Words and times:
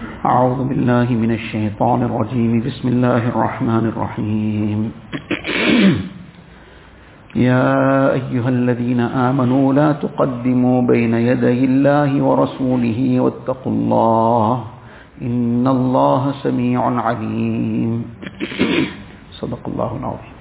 أعوذ 0.00 0.68
بالله 0.68 1.12
من 1.12 1.30
الشيطان 1.30 2.02
الرجيم. 2.02 2.60
بسم 2.60 2.88
الله 2.88 3.28
الرحمن 3.28 3.84
الرحيم. 3.92 4.92
يا 7.48 7.68
أيها 8.12 8.48
الذين 8.48 9.00
آمنوا 9.00 9.72
لا 9.72 9.92
تقدموا 9.92 10.82
بين 10.82 11.14
يدي 11.14 11.64
الله 11.64 12.22
ورسوله 12.22 13.20
واتقوا 13.20 13.72
الله. 13.72 14.64
إن 15.22 15.66
الله 15.68 16.32
سميع 16.44 16.80
عليم. 16.80 18.04
صدق 19.40 19.62
الله 19.68 19.90
العظيم. 20.00 20.34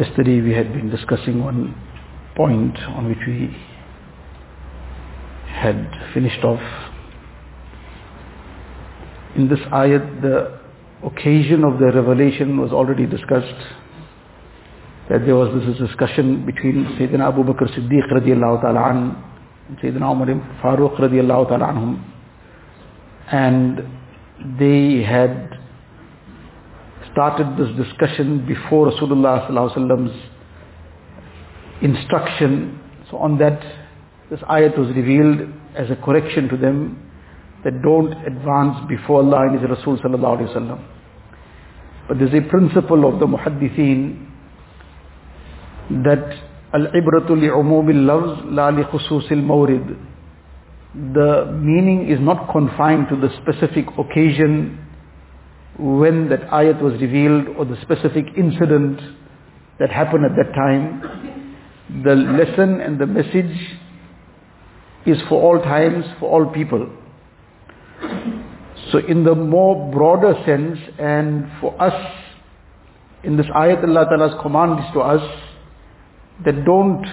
Yesterday 0.00 0.40
we 0.40 0.52
had 0.56 0.72
been 0.72 0.88
discussing 0.88 1.44
one 1.44 1.74
point 2.36 2.78
on 2.96 3.08
which 3.08 3.24
we 3.28 3.52
had 5.60 5.88
finished 6.14 6.42
off. 6.42 6.62
In 9.36 9.48
this 9.48 9.60
ayat, 9.72 10.22
the 10.22 10.58
occasion 11.04 11.64
of 11.64 11.78
the 11.78 11.92
revelation 11.92 12.58
was 12.60 12.72
already 12.72 13.06
discussed. 13.06 13.60
That 15.10 15.26
there 15.26 15.36
was 15.36 15.50
this 15.54 15.88
discussion 15.88 16.46
between 16.46 16.84
Sayyidina 16.96 17.28
Abu 17.28 17.42
Bakr 17.44 17.68
Siddiq 17.74 18.10
radiallahu 18.10 18.62
ta'ala 18.62 18.90
an 18.90 19.16
and 19.68 19.78
Sayyidina 19.78 20.10
Umar 20.10 20.28
Farooq 20.62 20.98
radiallahu 20.98 21.48
ta'ala 21.48 21.66
anhum. 21.66 22.04
And 23.30 23.80
they 24.58 25.02
had 25.02 25.58
started 27.12 27.56
this 27.58 27.86
discussion 27.86 28.46
before 28.46 28.90
Rasulullah 28.92 29.46
sallallahu 29.46 29.76
alaihi 29.76 30.30
instruction. 31.82 32.80
So 33.10 33.18
on 33.18 33.38
that, 33.38 33.79
this 34.30 34.40
ayat 34.48 34.78
was 34.78 34.88
revealed 34.94 35.40
as 35.74 35.90
a 35.90 35.96
correction 35.96 36.48
to 36.48 36.56
them 36.56 37.10
that 37.64 37.82
don't 37.82 38.12
advance 38.24 38.78
before 38.88 39.22
Allah 39.22 39.48
and 39.48 39.60
His 39.60 39.68
Rasul 39.68 39.98
sallallahu 39.98 40.38
alaihi 40.38 40.54
wasallam. 40.54 40.84
But 42.08 42.18
there's 42.18 42.34
a 42.34 42.48
principle 42.48 43.12
of 43.12 43.18
the 43.18 43.26
muhaddithin 43.26 44.28
that 46.04 46.38
al-ibratu 46.72 47.30
li'umumil 47.30 48.04
lafz 48.06 48.54
la 48.54 48.70
khususil 48.70 49.42
mawrid. 49.42 49.98
The 51.14 51.52
meaning 51.52 52.08
is 52.08 52.20
not 52.20 52.50
confined 52.52 53.08
to 53.10 53.16
the 53.16 53.30
specific 53.42 53.86
occasion 53.98 54.78
when 55.78 56.28
that 56.28 56.40
ayat 56.50 56.80
was 56.80 57.00
revealed 57.00 57.48
or 57.56 57.64
the 57.64 57.80
specific 57.82 58.26
incident 58.36 59.00
that 59.80 59.90
happened 59.90 60.24
at 60.24 60.36
that 60.36 60.54
time. 60.54 62.02
The 62.04 62.14
lesson 62.14 62.80
and 62.80 63.00
the 63.00 63.06
message 63.06 63.79
is 65.06 65.18
for 65.28 65.40
all 65.40 65.62
times, 65.62 66.04
for 66.18 66.30
all 66.30 66.52
people. 66.52 66.88
So 68.92 68.98
in 68.98 69.24
the 69.24 69.34
more 69.34 69.90
broader 69.92 70.34
sense 70.46 70.78
and 70.98 71.46
for 71.60 71.80
us, 71.80 71.94
in 73.22 73.36
this 73.36 73.46
ayat 73.54 73.84
Allah 73.84 74.06
Ta'ala's 74.08 74.40
command 74.42 74.80
is 74.80 74.86
to 74.94 75.00
us 75.00 75.22
that 76.44 76.64
don't 76.64 77.04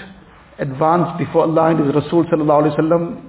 advance 0.60 1.18
before 1.18 1.44
Allah 1.44 1.72
and 1.72 1.86
His 1.86 1.94
Rasul 1.94 2.24
Sallallahu 2.26 2.64
Alaihi 2.64 2.80
Wasallam, 2.80 3.24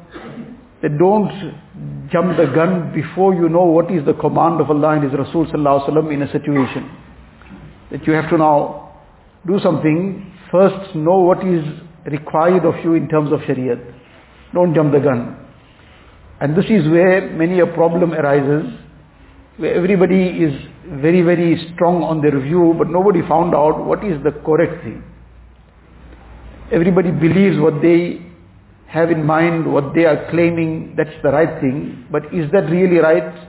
that 0.83 0.97
don't 0.99 2.09
jump 2.11 2.37
the 2.37 2.47
gun 2.55 2.93
before 2.95 3.35
you 3.35 3.49
know 3.49 3.65
what 3.65 3.91
is 3.91 4.05
the 4.07 4.15
command 4.15 4.61
of 4.61 4.71
Allah 4.71 4.91
and 4.91 5.05
His 5.05 5.13
Rasul 5.13 5.47
Sallallahu 5.47 5.89
Alaihi 5.89 5.91
Wasallam 5.91 6.13
in 6.15 6.23
a 6.23 6.33
situation. 6.33 6.91
That 7.91 8.07
you 8.07 8.13
have 8.13 8.31
to 8.31 8.39
now 8.39 8.93
do 9.47 9.59
something, 9.61 10.33
first 10.51 10.95
know 10.95 11.19
what 11.21 11.45
is 11.47 11.65
required 12.07 12.65
of 12.65 12.83
you 12.85 12.95
in 12.95 13.09
terms 13.09 13.33
of 13.33 13.41
Shariat. 13.41 13.98
Don't 14.55 14.75
jump 14.75 14.93
the 14.93 15.01
gun. 15.01 15.37
And 16.41 16.57
this 16.57 16.67
is 16.67 16.89
where 16.89 17.31
many 17.31 17.61
a 17.61 17.67
problem 17.67 18.15
arises, 18.15 18.73
where 19.57 19.75
everybody 19.75 20.29
is 20.45 20.53
very, 20.87 21.23
very 21.23 21.73
strong 21.75 22.03
on 22.03 22.23
their 22.23 22.39
view, 22.41 22.75
but 22.79 22.89
nobody 22.89 23.21
found 23.29 23.55
out 23.55 23.85
what 23.85 24.05
is 24.05 24.23
the 24.23 24.31
correct 24.31 24.85
thing. 24.85 25.03
Everybody 26.71 27.11
believes 27.11 27.59
what 27.59 27.83
they 27.83 28.23
have 28.87 29.11
in 29.11 29.25
mind, 29.25 29.71
what 29.71 29.95
they 29.95 30.05
are 30.05 30.31
claiming, 30.31 30.95
that's 30.97 31.15
the 31.23 31.31
right 31.31 31.61
thing, 31.61 32.07
but 32.11 32.23
is 32.33 32.51
that 32.53 32.71
really 32.71 32.99
right? 32.99 33.49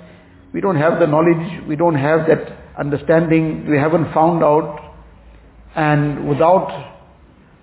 We 0.54 0.60
don't 0.60 0.76
have 0.76 1.00
the 1.00 1.08
knowledge, 1.08 1.68
we 1.68 1.76
don't 1.76 1.96
have 1.96 2.28
that 2.28 2.58
understanding, 2.78 3.70
we 3.70 3.78
haven't 3.78 4.12
found 4.14 4.44
out, 4.44 4.96
and 5.76 6.28
without 6.28 6.96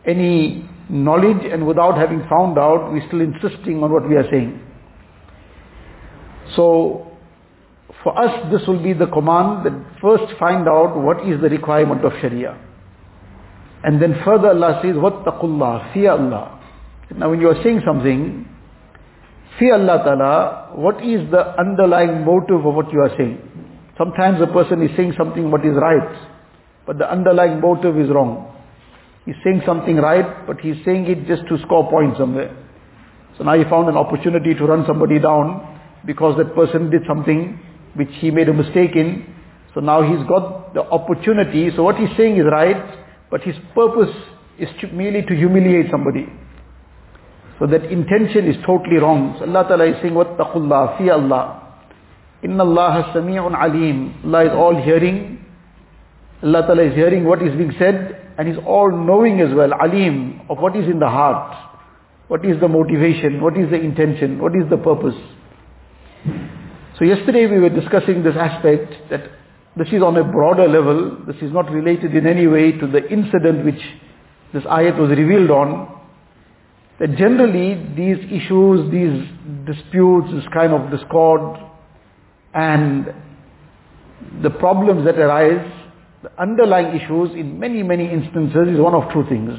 any 0.07 0.69
knowledge 0.89 1.45
and 1.51 1.67
without 1.67 1.97
having 1.99 2.21
found 2.29 2.59
out, 2.59 2.93
we're 2.93 3.07
still 3.09 3.21
insisting 3.21 3.83
on 3.83 3.93
what 3.93 4.09
we 4.09 4.17
are 4.17 4.29
saying. 4.31 4.61
So, 6.55 7.11
for 8.03 8.17
us, 8.19 8.53
this 8.53 8.67
will 8.69 8.83
be 8.83 8.93
the 8.93 9.07
command 9.07 9.67
that 9.67 10.01
first 10.01 10.39
find 10.39 10.69
out 10.69 10.97
what 10.97 11.27
is 11.27 11.41
the 11.41 11.49
requirement 11.49 12.05
of 12.05 12.13
Sharia. 12.21 12.57
And 13.83 14.01
then 14.01 14.21
further 14.25 14.49
Allah 14.49 14.81
says, 14.83 14.95
wattaqullah, 14.95 15.93
fear 15.93 16.13
Allah. 16.13 16.61
Now 17.15 17.31
when 17.31 17.41
you 17.41 17.49
are 17.49 17.63
saying 17.63 17.83
something, 17.87 18.49
fear 19.59 19.75
Allah 19.75 20.03
Ta'ala, 20.05 20.71
what 20.75 21.05
is 21.05 21.31
the 21.31 21.59
underlying 21.59 22.25
motive 22.25 22.67
of 22.67 22.75
what 22.75 22.93
you 22.93 23.01
are 23.01 23.15
saying? 23.17 23.39
Sometimes 23.97 24.41
a 24.43 24.47
person 24.47 24.83
is 24.83 24.91
saying 24.97 25.15
something 25.17 25.51
what 25.51 25.65
is 25.65 25.75
right, 25.75 26.19
but 26.87 26.99
the 26.99 27.11
underlying 27.11 27.61
motive 27.61 27.99
is 27.99 28.11
wrong. 28.11 28.56
He's 29.26 29.36
saying 29.44 29.62
something 29.66 29.98
right, 29.98 30.48
but 30.48 30.60
he's 30.60 30.84
saying 30.84 31.06
it 31.06 31.28
just 31.28 31.48
to 31.50 31.60
score 31.66 31.90
points 31.90 32.18
somewhere. 32.18 32.56
So 33.38 33.44
now 33.44 33.54
he 33.58 33.64
found 33.70 33.88
an 33.90 33.98
opportunity 33.98 34.54
to 34.56 34.66
run 34.66 34.84
somebody 34.88 35.20
down 35.20 35.80
because 36.06 36.38
that 36.38 36.56
person 36.56 36.90
did 36.90 37.04
something 37.08 37.60
which 37.96 38.10
he 38.20 38.32
made 38.32 38.50
a 38.50 38.54
mistake 38.54 38.96
in. 38.96 39.26
So 39.74 39.80
now 39.80 40.02
he's 40.02 40.26
got 40.28 40.74
the 40.74 40.82
opportunity. 40.82 41.70
So 41.76 41.84
what 41.84 41.98
he's 41.98 42.16
saying 42.18 42.38
is 42.38 42.46
right, 42.52 42.98
but 43.30 43.42
his 43.42 43.56
purpose 43.76 44.14
is 44.60 44.70
to, 44.82 44.88
merely 44.88 45.22
to 45.22 45.36
humiliate 45.36 45.92
somebody. 45.92 46.26
So 47.60 47.68
that 47.68 47.86
intention 47.86 48.48
is 48.48 48.56
totally 48.66 48.98
wrong. 48.98 49.36
So 49.38 49.46
Allah 49.46 49.68
Ta'ala 49.68 49.86
is 49.86 49.96
saying, 50.02 50.14
وَاتَّقُوا 50.14 50.56
اللَّهِ 50.56 50.98
Fear 50.98 51.14
Allah. 51.14 51.78
Inna 52.44 52.64
Allah 52.64 53.12
sami'un 53.16 53.54
alim. 53.56 54.16
Allah 54.26 54.46
is 54.46 54.52
all 54.52 54.82
hearing. 54.82 55.46
Allah 56.42 56.62
Ta'ala 56.64 56.84
is 56.84 56.96
hearing 56.96 57.24
what 57.24 57.42
is 57.44 57.56
being 57.56 57.72
said 57.78 58.25
and 58.39 58.49
he's 58.49 58.59
all 58.67 58.91
knowing 58.91 59.41
as 59.41 59.55
well, 59.55 59.73
alim, 59.73 60.43
of 60.51 60.59
what 60.59 60.77
is 60.77 60.87
in 60.87 60.99
the 60.99 61.09
heart. 61.09 61.57
What 62.29 62.45
is 62.45 62.61
the 62.61 62.69
motivation? 62.69 63.41
What 63.41 63.57
is 63.57 63.71
the 63.71 63.77
intention? 63.77 64.41
What 64.41 64.53
is 64.57 64.69
the 64.69 64.77
purpose? 64.77 65.15
So 66.99 67.05
yesterday 67.05 67.47
we 67.47 67.59
were 67.59 67.69
discussing 67.69 68.23
this 68.23 68.35
aspect 68.37 68.93
that 69.11 69.31
this 69.77 69.89
is 69.89 70.03
on 70.03 70.17
a 70.17 70.25
broader 70.25 70.67
level. 70.67 71.19
This 71.27 71.37
is 71.37 71.53
not 71.53 71.71
related 71.71 72.15
in 72.15 72.27
any 72.27 72.47
way 72.47 72.73
to 72.73 72.87
the 72.87 73.07
incident 73.09 73.65
which 73.65 73.81
this 74.53 74.65
ayat 74.65 74.99
was 74.99 75.11
revealed 75.11 75.51
on. 75.51 75.95
That 76.99 77.17
generally 77.17 77.75
these 77.95 78.19
issues, 78.33 78.91
these 78.91 79.29
disputes, 79.67 80.29
this 80.33 80.47
kind 80.53 80.73
of 80.73 80.91
discord 80.91 81.61
and 82.55 83.13
the 84.43 84.51
problems 84.51 85.05
that 85.05 85.19
arise, 85.19 85.71
the 86.27 86.43
underlying 86.43 87.01
issues 87.01 87.31
in 87.37 87.61
many, 87.61 87.85
many 87.85 88.11
instances 88.11 88.75
is 88.75 88.81
one 88.81 88.95
of 88.95 89.13
two 89.13 89.25
things. 89.29 89.53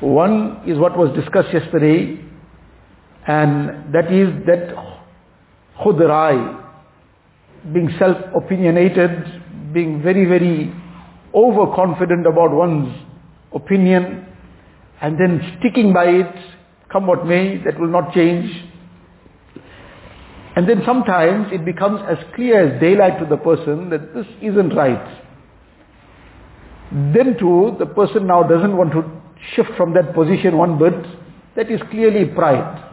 One 0.00 0.62
is 0.66 0.78
what 0.78 0.98
was 0.98 1.14
discussed 1.14 1.54
yesterday 1.54 2.18
and 3.28 3.94
that 3.94 4.12
is 4.12 4.28
that 4.46 4.74
khudrai, 5.78 6.60
being 7.72 7.94
self-opinionated, 8.00 9.72
being 9.72 10.02
very, 10.02 10.24
very 10.24 10.74
overconfident 11.32 12.26
about 12.26 12.50
one's 12.50 12.92
opinion, 13.54 14.26
and 15.00 15.16
then 15.20 15.56
sticking 15.60 15.92
by 15.92 16.06
it, 16.06 16.34
come 16.90 17.06
what 17.06 17.24
may, 17.24 17.62
that 17.62 17.78
will 17.78 17.88
not 17.88 18.12
change. 18.12 18.50
And 20.54 20.68
then 20.68 20.82
sometimes 20.84 21.48
it 21.50 21.64
becomes 21.64 22.00
as 22.08 22.18
clear 22.34 22.74
as 22.74 22.80
daylight 22.80 23.18
to 23.20 23.26
the 23.26 23.38
person 23.38 23.88
that 23.90 24.14
this 24.14 24.26
isn't 24.42 24.74
right. 24.74 25.18
Then 26.90 27.36
too, 27.38 27.76
the 27.78 27.86
person 27.86 28.26
now 28.26 28.42
doesn't 28.42 28.76
want 28.76 28.92
to 28.92 29.10
shift 29.54 29.70
from 29.76 29.94
that 29.94 30.14
position 30.14 30.58
one 30.58 30.78
bit. 30.78 30.94
That 31.56 31.70
is 31.70 31.80
clearly 31.90 32.26
pride. 32.26 32.90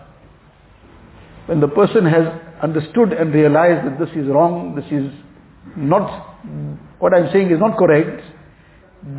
When 1.47 1.59
the 1.59 1.67
person 1.67 2.05
has 2.05 2.27
understood 2.63 3.11
and 3.11 3.33
realized 3.33 3.85
that 3.85 3.99
this 3.99 4.15
is 4.15 4.27
wrong, 4.27 4.75
this 4.75 4.85
is 4.91 5.11
not, 5.75 6.37
what 6.99 7.13
I'm 7.13 7.31
saying 7.33 7.51
is 7.51 7.59
not 7.59 7.77
correct, 7.77 8.21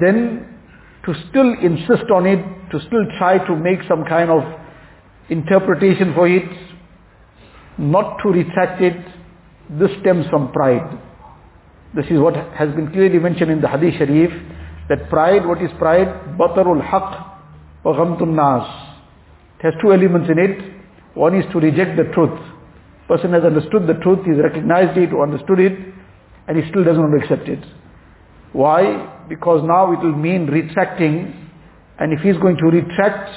then 0.00 0.46
to 1.04 1.14
still 1.28 1.54
insist 1.60 2.10
on 2.14 2.26
it, 2.26 2.42
to 2.70 2.81
still 2.87 3.04
try 3.19 3.38
to 3.46 3.56
make 3.56 3.81
some 3.88 4.04
kind 4.04 4.31
of 4.31 4.42
interpretation 5.28 6.14
for 6.14 6.28
it, 6.28 6.48
not 7.78 8.19
to 8.22 8.28
retract 8.28 8.81
it, 8.82 8.96
this 9.78 9.90
stems 10.00 10.26
from 10.28 10.52
pride. 10.52 10.99
This 11.94 12.06
is 12.06 12.19
what 12.19 12.34
has 12.34 12.75
been 12.75 12.90
clearly 12.93 13.19
mentioned 13.19 13.50
in 13.50 13.61
the 13.61 13.69
Hadith 13.69 13.94
Sharif, 13.99 14.31
that 14.88 15.08
pride, 15.08 15.46
what 15.46 15.62
is 15.62 15.70
pride? 15.78 16.08
Batarul 16.38 16.82
haq 16.82 17.84
wa 17.84 17.93
ghamtun 17.93 18.34
nas. 18.34 18.69
It 19.58 19.64
has 19.64 19.75
two 19.81 19.93
elements 19.93 20.28
in 20.31 20.38
it. 20.38 20.75
One 21.14 21.37
is 21.37 21.44
to 21.52 21.61
reject 21.61 21.96
the 21.96 22.12
truth. 22.12 22.38
Person 23.08 23.32
has 23.32 23.44
understood 23.44 23.87
the 23.87 23.94
truth, 24.02 24.20
he's 24.25 24.38
recognized 24.43 24.96
it, 24.96 25.11
understood 25.12 25.61
it, 25.61 25.78
and 26.46 26.56
he 26.56 26.69
still 26.70 26.84
doesn't 26.84 27.00
want 27.00 27.12
to 27.20 27.26
accept 27.26 27.49
it. 27.49 27.64
Why? 28.52 29.25
Because 29.28 29.62
now 29.64 29.93
it 29.93 29.99
will 29.99 30.16
mean 30.16 30.46
retracting, 30.46 31.34
and 31.99 32.12
if 32.12 32.20
he's 32.20 32.37
going 32.37 32.56
to 32.56 32.66
retract 32.66 33.31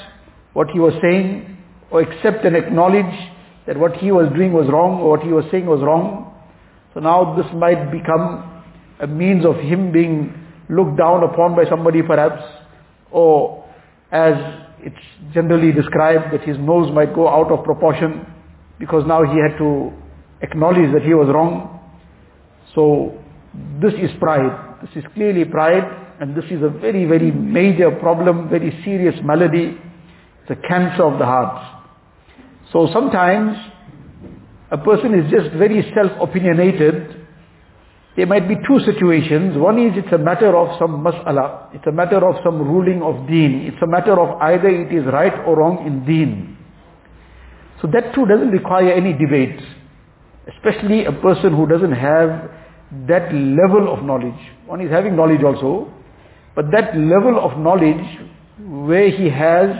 what 0.52 0.68
he 0.70 0.78
was 0.78 0.94
saying, 1.02 1.56
or 1.90 2.00
accept 2.00 2.44
and 2.44 2.56
acknowledge 2.56 3.14
that 3.66 3.78
what 3.78 3.96
he 3.96 4.12
was 4.12 4.28
doing 4.34 4.52
was 4.52 4.68
wrong, 4.68 5.00
or 5.00 5.10
what 5.10 5.22
he 5.22 5.32
was 5.32 5.44
saying 5.50 5.66
was 5.66 5.80
wrong, 5.80 6.32
so 6.92 7.00
now 7.00 7.34
this 7.36 7.46
might 7.54 7.90
become 7.90 8.62
a 9.00 9.06
means 9.06 9.44
of 9.44 9.56
him 9.56 9.90
being 9.92 10.32
looked 10.68 10.96
down 10.96 11.24
upon 11.24 11.56
by 11.56 11.68
somebody 11.68 12.02
perhaps, 12.02 12.42
or 13.10 13.64
as 14.12 14.34
it's 14.80 15.32
generally 15.32 15.72
described 15.72 16.32
that 16.32 16.42
his 16.42 16.58
nose 16.58 16.92
might 16.92 17.14
go 17.14 17.28
out 17.28 17.50
of 17.50 17.64
proportion 17.64 18.26
because 18.78 19.04
now 19.06 19.22
he 19.24 19.38
had 19.40 19.56
to 19.58 19.92
acknowledge 20.42 20.92
that 20.92 21.02
he 21.02 21.14
was 21.14 21.28
wrong. 21.28 21.80
So 22.74 23.18
this 23.80 23.94
is 23.94 24.10
pride. 24.20 24.78
This 24.82 25.02
is 25.02 25.10
clearly 25.14 25.44
pride 25.44 25.84
and 26.20 26.36
this 26.36 26.44
is 26.50 26.62
a 26.62 26.68
very, 26.68 27.06
very 27.06 27.30
major 27.30 27.90
problem, 27.92 28.48
very 28.48 28.78
serious 28.84 29.14
malady. 29.24 29.78
It's 30.42 30.50
a 30.50 30.68
cancer 30.68 31.04
of 31.04 31.18
the 31.18 31.24
heart. 31.24 31.73
So 32.74 32.90
sometimes 32.92 33.56
a 34.70 34.76
person 34.76 35.14
is 35.14 35.30
just 35.30 35.54
very 35.56 35.90
self-opinionated 35.94 37.24
there 38.16 38.26
might 38.26 38.46
be 38.48 38.54
two 38.66 38.78
situations. 38.84 39.58
One 39.58 39.78
is 39.78 39.92
it's 39.96 40.12
a 40.12 40.18
matter 40.18 40.56
of 40.56 40.78
some 40.78 41.02
mas'ala. 41.02 41.74
It's 41.74 41.86
a 41.86 41.92
matter 41.92 42.24
of 42.24 42.36
some 42.44 42.58
ruling 42.58 43.02
of 43.02 43.26
deen. 43.26 43.66
It's 43.66 43.82
a 43.82 43.88
matter 43.88 44.18
of 44.18 44.40
either 44.40 44.68
it 44.68 44.92
is 44.94 45.04
right 45.12 45.34
or 45.44 45.56
wrong 45.56 45.84
in 45.84 46.04
deen. 46.06 46.56
So 47.82 47.88
that 47.88 48.14
too 48.14 48.24
doesn't 48.26 48.50
require 48.50 48.92
any 48.92 49.12
debate. 49.12 49.58
Especially 50.46 51.06
a 51.06 51.12
person 51.12 51.56
who 51.56 51.66
doesn't 51.66 51.92
have 51.92 52.50
that 53.08 53.34
level 53.34 53.92
of 53.92 54.04
knowledge. 54.04 54.38
One 54.66 54.80
is 54.80 54.90
having 54.90 55.16
knowledge 55.16 55.42
also, 55.42 55.92
but 56.54 56.66
that 56.70 56.96
level 56.96 57.40
of 57.42 57.58
knowledge 57.58 58.04
where 58.60 59.10
he 59.10 59.28
has 59.28 59.74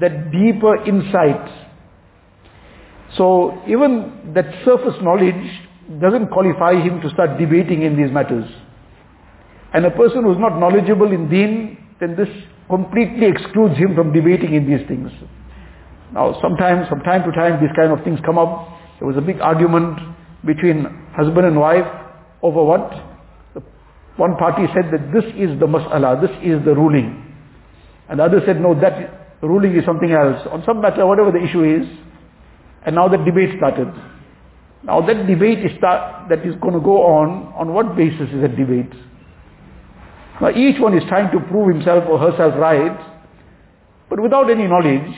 that 0.00 0.32
deeper 0.32 0.82
insight. 0.86 1.69
So 3.16 3.60
even 3.66 4.32
that 4.34 4.46
surface 4.64 4.94
knowledge 5.02 5.50
doesn't 6.00 6.28
qualify 6.28 6.74
him 6.80 7.00
to 7.00 7.10
start 7.10 7.38
debating 7.38 7.82
in 7.82 7.96
these 7.96 8.12
matters. 8.12 8.48
And 9.72 9.84
a 9.84 9.90
person 9.90 10.22
who 10.22 10.32
is 10.32 10.38
not 10.38 10.58
knowledgeable 10.58 11.12
in 11.12 11.28
deen, 11.28 11.78
then 12.00 12.16
this 12.16 12.28
completely 12.68 13.26
excludes 13.26 13.76
him 13.76 13.94
from 13.94 14.12
debating 14.12 14.54
in 14.54 14.66
these 14.66 14.86
things. 14.86 15.10
Now 16.12 16.38
sometimes, 16.40 16.88
from 16.88 17.00
time 17.00 17.28
to 17.28 17.36
time, 17.36 17.60
these 17.60 17.74
kind 17.76 17.92
of 17.92 18.04
things 18.04 18.18
come 18.24 18.38
up. 18.38 18.68
There 18.98 19.08
was 19.08 19.16
a 19.16 19.20
big 19.20 19.40
argument 19.40 19.98
between 20.44 20.84
husband 21.14 21.46
and 21.46 21.58
wife 21.58 21.86
over 22.42 22.62
what? 22.62 23.10
One 24.16 24.36
party 24.36 24.66
said 24.74 24.90
that 24.92 25.12
this 25.12 25.24
is 25.34 25.58
the 25.58 25.66
mas'ala, 25.66 26.20
this 26.20 26.30
is 26.42 26.64
the 26.64 26.74
ruling. 26.74 27.34
And 28.08 28.18
the 28.18 28.24
other 28.24 28.42
said, 28.44 28.60
no, 28.60 28.78
that 28.80 29.38
ruling 29.40 29.76
is 29.76 29.84
something 29.84 30.10
else. 30.10 30.46
On 30.50 30.62
some 30.66 30.80
matter, 30.80 31.06
whatever 31.06 31.30
the 31.30 31.42
issue 31.42 31.64
is. 31.64 31.86
And 32.86 32.94
now 32.94 33.08
the 33.08 33.18
debate 33.18 33.56
started. 33.58 33.92
Now 34.82 35.00
that 35.02 35.26
debate 35.26 35.64
is 35.64 35.76
start, 35.76 36.28
that 36.30 36.46
is 36.46 36.54
going 36.60 36.74
to 36.74 36.80
go 36.80 37.02
on, 37.02 37.52
on 37.52 37.74
what 37.74 37.96
basis 37.96 38.28
is 38.32 38.40
that 38.40 38.56
debate? 38.56 38.92
Now 40.40 40.50
each 40.50 40.80
one 40.80 40.96
is 40.96 41.04
trying 41.08 41.30
to 41.32 41.40
prove 41.48 41.74
himself 41.74 42.04
or 42.08 42.18
herself 42.18 42.54
right, 42.56 42.96
but 44.08 44.20
without 44.22 44.50
any 44.50 44.66
knowledge, 44.66 45.12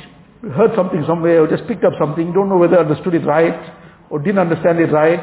heard 0.51 0.75
something 0.75 1.05
somewhere 1.07 1.43
or 1.43 1.47
just 1.47 1.69
picked 1.69 1.85
up 1.85 1.93
something, 1.99 2.33
don't 2.33 2.49
know 2.49 2.59
whether 2.59 2.79
understood 2.79 3.15
it 3.15 3.25
right 3.25 3.73
or 4.11 4.19
didn't 4.19 4.41
understand 4.41 4.81
it 4.81 4.91
right, 4.91 5.23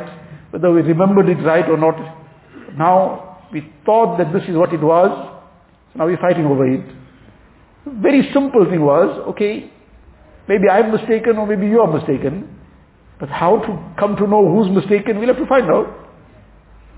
whether 0.51 0.71
we 0.71 0.81
remembered 0.81 1.27
it 1.27 1.44
right 1.44 1.68
or 1.69 1.77
not. 1.77 2.00
Now 2.77 3.44
we 3.51 3.69
thought 3.85 4.18
that 4.18 4.31
this 4.31 4.44
is 4.47 4.56
what 4.56 4.74
it 4.74 4.81
was, 4.81 5.12
so 5.92 6.00
now 6.00 6.06
we're 6.06 6.18
fighting 6.18 6.45
over 6.45 6.65
it. 6.65 6.85
Very 7.85 8.30
simple 8.33 8.65
thing 8.69 8.81
was, 8.81 9.27
okay, 9.30 9.69
maybe 10.50 10.68
I'm 10.68 10.92
mistaken 10.92 11.38
or 11.38 11.46
maybe 11.46 11.68
you 11.68 11.80
are 11.80 11.92
mistaken. 11.94 12.57
But 13.19 13.30
how 13.30 13.60
to 13.60 13.96
come 14.00 14.16
to 14.16 14.28
know 14.28 14.44
who's 14.51 14.69
mistaken, 14.75 15.19
we'll 15.19 15.28
have 15.28 15.38
to 15.38 15.46
find 15.46 15.69
out. 15.69 15.88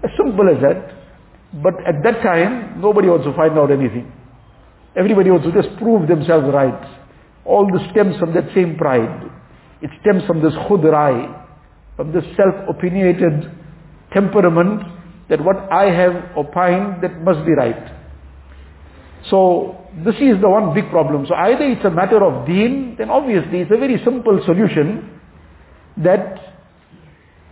As 0.04 0.10
simple 0.18 0.50
as 0.50 0.62
that. 0.62 0.96
But 1.62 1.74
at 1.86 2.02
that 2.04 2.24
time, 2.24 2.80
nobody 2.80 3.10
wants 3.10 3.26
to 3.26 3.34
find 3.36 3.60
out 3.60 3.72
anything. 3.72 4.12
Everybody 4.96 5.32
wants 5.32 5.46
to 5.46 5.52
just 5.52 5.76
prove 5.78 6.08
themselves 6.08 6.48
right. 6.54 6.98
All 7.44 7.68
this 7.72 7.82
stems 7.92 8.18
from 8.18 8.34
that 8.34 8.46
same 8.56 8.78
pride. 8.78 9.30
It 9.82 9.90
stems 10.02 10.24
from 10.26 10.42
this 10.42 10.54
khudrai, 10.54 11.46
from 11.96 12.14
this 12.14 12.24
self-opinionated 12.38 13.52
temperament 14.14 14.82
that 15.30 15.44
what 15.44 15.58
I 15.72 15.92
have 15.92 16.38
opined, 16.38 17.04
that 17.04 17.22
must 17.24 17.46
be 17.46 17.54
right. 17.54 17.92
So, 19.30 19.81
this 20.06 20.16
is 20.16 20.40
the 20.40 20.48
one 20.50 20.74
big 20.74 20.90
problem. 20.90 21.26
So 21.28 21.36
either 21.36 21.64
it's 21.64 21.84
a 21.84 21.92
matter 21.92 22.24
of 22.24 22.48
deen, 22.48 22.96
then 22.98 23.10
obviously 23.10 23.60
it's 23.62 23.72
a 23.72 23.78
very 23.78 24.02
simple 24.04 24.40
solution 24.46 25.20
that 25.98 26.40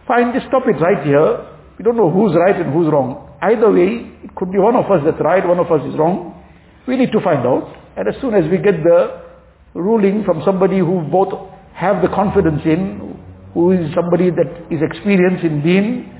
fine, 0.07 0.33
just 0.33 0.47
stop 0.47 0.63
it 0.65 0.79
right 0.79 1.05
here. 1.05 1.45
We 1.77 1.83
don't 1.83 1.97
know 1.97 2.09
who's 2.09 2.33
right 2.35 2.55
and 2.55 2.73
who's 2.73 2.91
wrong. 2.91 3.37
Either 3.41 3.71
way, 3.71 4.11
it 4.23 4.35
could 4.35 4.51
be 4.51 4.57
one 4.57 4.75
of 4.75 4.89
us 4.89 5.01
that's 5.03 5.19
right, 5.19 5.45
one 5.45 5.59
of 5.59 5.71
us 5.71 5.81
is 5.87 5.97
wrong. 5.99 6.41
We 6.87 6.95
need 6.95 7.11
to 7.11 7.21
find 7.21 7.45
out. 7.45 7.75
And 7.97 8.07
as 8.07 8.15
soon 8.21 8.33
as 8.33 8.49
we 8.49 8.57
get 8.57 8.83
the 8.83 9.21
ruling 9.73 10.23
from 10.23 10.41
somebody 10.45 10.79
who 10.79 11.01
both 11.11 11.33
have 11.73 12.01
the 12.01 12.07
confidence 12.07 12.61
in, 12.65 13.19
who 13.53 13.71
is 13.71 13.93
somebody 13.93 14.29
that 14.29 14.67
is 14.71 14.79
experienced 14.81 15.43
in 15.43 15.61
deen, 15.61 16.15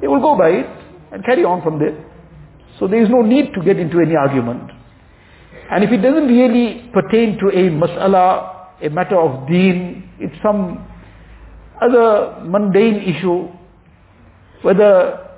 they 0.00 0.08
will 0.08 0.20
go 0.20 0.36
by 0.36 0.48
it 0.48 0.66
and 1.12 1.24
carry 1.24 1.44
on 1.44 1.62
from 1.62 1.78
there. 1.78 1.96
So 2.78 2.88
there 2.88 3.02
is 3.02 3.10
no 3.10 3.22
need 3.22 3.52
to 3.54 3.62
get 3.62 3.78
into 3.78 4.00
any 4.00 4.16
argument. 4.16 4.70
And 5.72 5.84
if 5.84 5.90
it 5.90 6.02
doesn't 6.02 6.28
really 6.28 6.90
pertain 6.92 7.38
to 7.38 7.48
a 7.48 7.70
mas'ala, 7.72 8.76
a 8.82 8.90
matter 8.90 9.18
of 9.18 9.48
deen, 9.48 10.06
it's 10.18 10.36
some 10.42 10.86
other 11.80 12.44
mundane 12.44 12.96
issue, 12.96 13.48
whether 14.60 15.30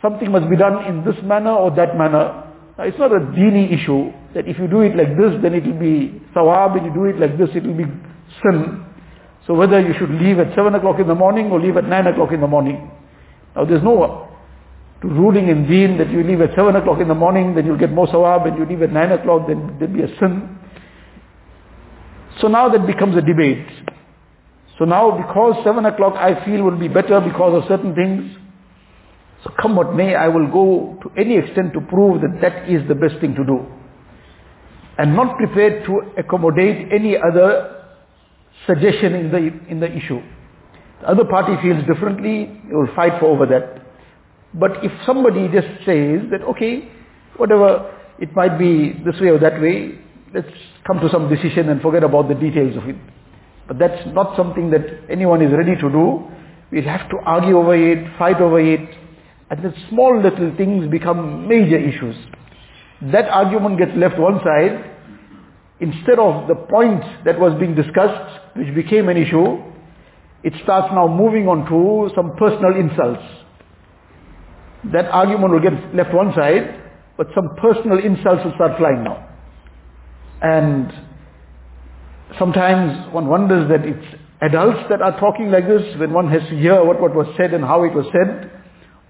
something 0.00 0.30
must 0.30 0.48
be 0.48 0.56
done 0.56 0.84
in 0.86 1.04
this 1.04 1.20
manner 1.24 1.50
or 1.50 1.74
that 1.74 1.98
manner. 1.98 2.46
Now, 2.78 2.84
it's 2.84 2.98
not 2.98 3.10
a 3.10 3.18
dini 3.18 3.72
issue 3.74 4.12
that 4.32 4.46
if 4.46 4.60
you 4.60 4.68
do 4.68 4.82
it 4.82 4.94
like 4.94 5.16
this, 5.18 5.34
then 5.42 5.54
it 5.54 5.66
will 5.66 5.80
be 5.80 6.22
sawab, 6.36 6.76
and 6.78 6.86
you 6.86 6.94
do 6.94 7.06
it 7.06 7.18
like 7.18 7.36
this, 7.36 7.50
it 7.56 7.66
will 7.66 7.74
be 7.76 7.90
sin. 8.44 8.86
So 9.48 9.54
whether 9.54 9.80
you 9.80 9.92
should 9.98 10.10
leave 10.10 10.38
at 10.38 10.54
7 10.54 10.72
o'clock 10.72 11.00
in 11.00 11.08
the 11.08 11.16
morning 11.16 11.50
or 11.50 11.60
leave 11.60 11.76
at 11.76 11.84
9 11.84 12.06
o'clock 12.06 12.30
in 12.30 12.40
the 12.40 12.46
morning. 12.46 12.92
Now 13.56 13.64
there's 13.64 13.82
no 13.82 14.29
ruling 15.02 15.48
in 15.48 15.66
deen 15.66 15.98
that 15.98 16.10
you 16.10 16.22
leave 16.22 16.40
at 16.40 16.54
7 16.54 16.76
o'clock 16.76 17.00
in 17.00 17.08
the 17.08 17.14
morning, 17.14 17.54
then 17.54 17.66
you'll 17.66 17.78
get 17.78 17.92
more 17.92 18.06
sawab, 18.06 18.46
and 18.46 18.58
you 18.58 18.66
leave 18.66 18.82
at 18.82 18.92
9 18.92 19.12
o'clock, 19.12 19.46
then 19.48 19.76
there'll 19.78 19.94
be 19.94 20.02
a 20.02 20.18
sin. 20.18 20.58
So 22.40 22.48
now 22.48 22.68
that 22.68 22.86
becomes 22.86 23.16
a 23.16 23.22
debate. 23.22 23.66
So 24.78 24.84
now 24.84 25.10
because 25.16 25.62
7 25.64 25.84
o'clock 25.86 26.14
I 26.14 26.44
feel 26.44 26.62
will 26.62 26.78
be 26.78 26.88
better 26.88 27.20
because 27.20 27.62
of 27.62 27.68
certain 27.68 27.94
things, 27.94 28.36
so 29.44 29.50
come 29.60 29.76
what 29.76 29.94
may, 29.94 30.14
I 30.14 30.28
will 30.28 30.50
go 30.50 30.98
to 31.02 31.10
any 31.20 31.36
extent 31.36 31.72
to 31.72 31.80
prove 31.80 32.20
that 32.20 32.40
that 32.42 32.68
is 32.68 32.86
the 32.88 32.94
best 32.94 33.20
thing 33.20 33.34
to 33.34 33.44
do. 33.44 33.66
And 34.98 35.16
not 35.16 35.38
prepared 35.38 35.86
to 35.86 36.12
accommodate 36.18 36.92
any 36.92 37.16
other 37.16 37.84
suggestion 38.66 39.14
in 39.14 39.30
the, 39.30 39.38
in 39.70 39.80
the 39.80 39.90
issue. 39.90 40.20
The 41.00 41.08
other 41.08 41.24
party 41.24 41.56
feels 41.62 41.86
differently, 41.86 42.60
they 42.68 42.74
will 42.74 42.94
fight 42.94 43.18
for 43.18 43.26
over 43.26 43.46
that. 43.46 43.79
But 44.54 44.84
if 44.84 44.92
somebody 45.06 45.48
just 45.48 45.68
says 45.86 46.28
that, 46.30 46.42
okay, 46.50 46.88
whatever, 47.36 47.96
it 48.18 48.34
might 48.34 48.58
be 48.58 48.92
this 49.04 49.20
way 49.20 49.28
or 49.28 49.38
that 49.38 49.60
way, 49.60 49.98
let's 50.34 50.48
come 50.86 51.00
to 51.00 51.08
some 51.10 51.28
decision 51.28 51.68
and 51.68 51.80
forget 51.80 52.02
about 52.02 52.28
the 52.28 52.34
details 52.34 52.76
of 52.76 52.88
it. 52.88 52.96
But 53.68 53.78
that's 53.78 54.06
not 54.08 54.36
something 54.36 54.70
that 54.70 54.82
anyone 55.08 55.42
is 55.42 55.52
ready 55.52 55.76
to 55.76 55.90
do. 55.90 56.28
We 56.72 56.82
have 56.82 57.08
to 57.10 57.16
argue 57.24 57.58
over 57.58 57.74
it, 57.74 58.18
fight 58.18 58.40
over 58.40 58.60
it, 58.60 58.88
and 59.50 59.62
the 59.62 59.72
small 59.88 60.20
little 60.20 60.54
things 60.56 60.90
become 60.90 61.48
major 61.48 61.78
issues. 61.78 62.16
That 63.12 63.28
argument 63.28 63.78
gets 63.78 63.92
left 63.96 64.18
one 64.18 64.40
side. 64.44 64.84
Instead 65.80 66.18
of 66.18 66.46
the 66.46 66.54
point 66.54 67.02
that 67.24 67.38
was 67.40 67.58
being 67.58 67.74
discussed, 67.74 68.40
which 68.54 68.74
became 68.74 69.08
an 69.08 69.16
issue, 69.16 69.62
it 70.42 70.52
starts 70.62 70.88
now 70.92 71.08
moving 71.08 71.48
on 71.48 71.66
to 71.68 72.14
some 72.14 72.36
personal 72.36 72.76
insults. 72.76 73.22
That 74.92 75.06
argument 75.06 75.52
will 75.52 75.60
get 75.60 75.94
left 75.94 76.14
one 76.14 76.32
side, 76.34 76.80
but 77.16 77.26
some 77.34 77.54
personal 77.56 77.98
insults 77.98 78.44
will 78.44 78.54
start 78.54 78.78
flying 78.78 79.04
now. 79.04 79.28
And 80.42 80.92
sometimes 82.38 83.12
one 83.12 83.26
wonders 83.26 83.68
that 83.68 83.84
it's 83.84 84.06
adults 84.40 84.88
that 84.88 85.02
are 85.02 85.18
talking 85.20 85.50
like 85.50 85.66
this 85.68 85.96
when 85.98 86.12
one 86.12 86.30
has 86.30 86.42
to 86.48 86.58
hear 86.58 86.82
what, 86.82 87.00
what 87.00 87.14
was 87.14 87.26
said 87.36 87.52
and 87.52 87.62
how 87.62 87.84
it 87.84 87.92
was 87.92 88.06
said, 88.10 88.50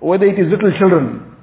or 0.00 0.10
whether 0.10 0.26
it 0.26 0.38
is 0.38 0.48
little 0.50 0.76
children. 0.76 1.36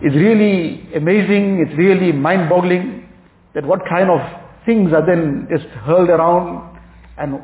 It's 0.00 0.14
really 0.14 0.94
amazing, 0.94 1.66
it's 1.66 1.76
really 1.76 2.12
mind-boggling 2.12 3.08
that 3.54 3.64
what 3.66 3.80
kind 3.88 4.08
of 4.10 4.20
things 4.64 4.92
are 4.92 5.04
then 5.04 5.48
just 5.50 5.66
hurled 5.84 6.08
around 6.08 6.78
and 7.18 7.40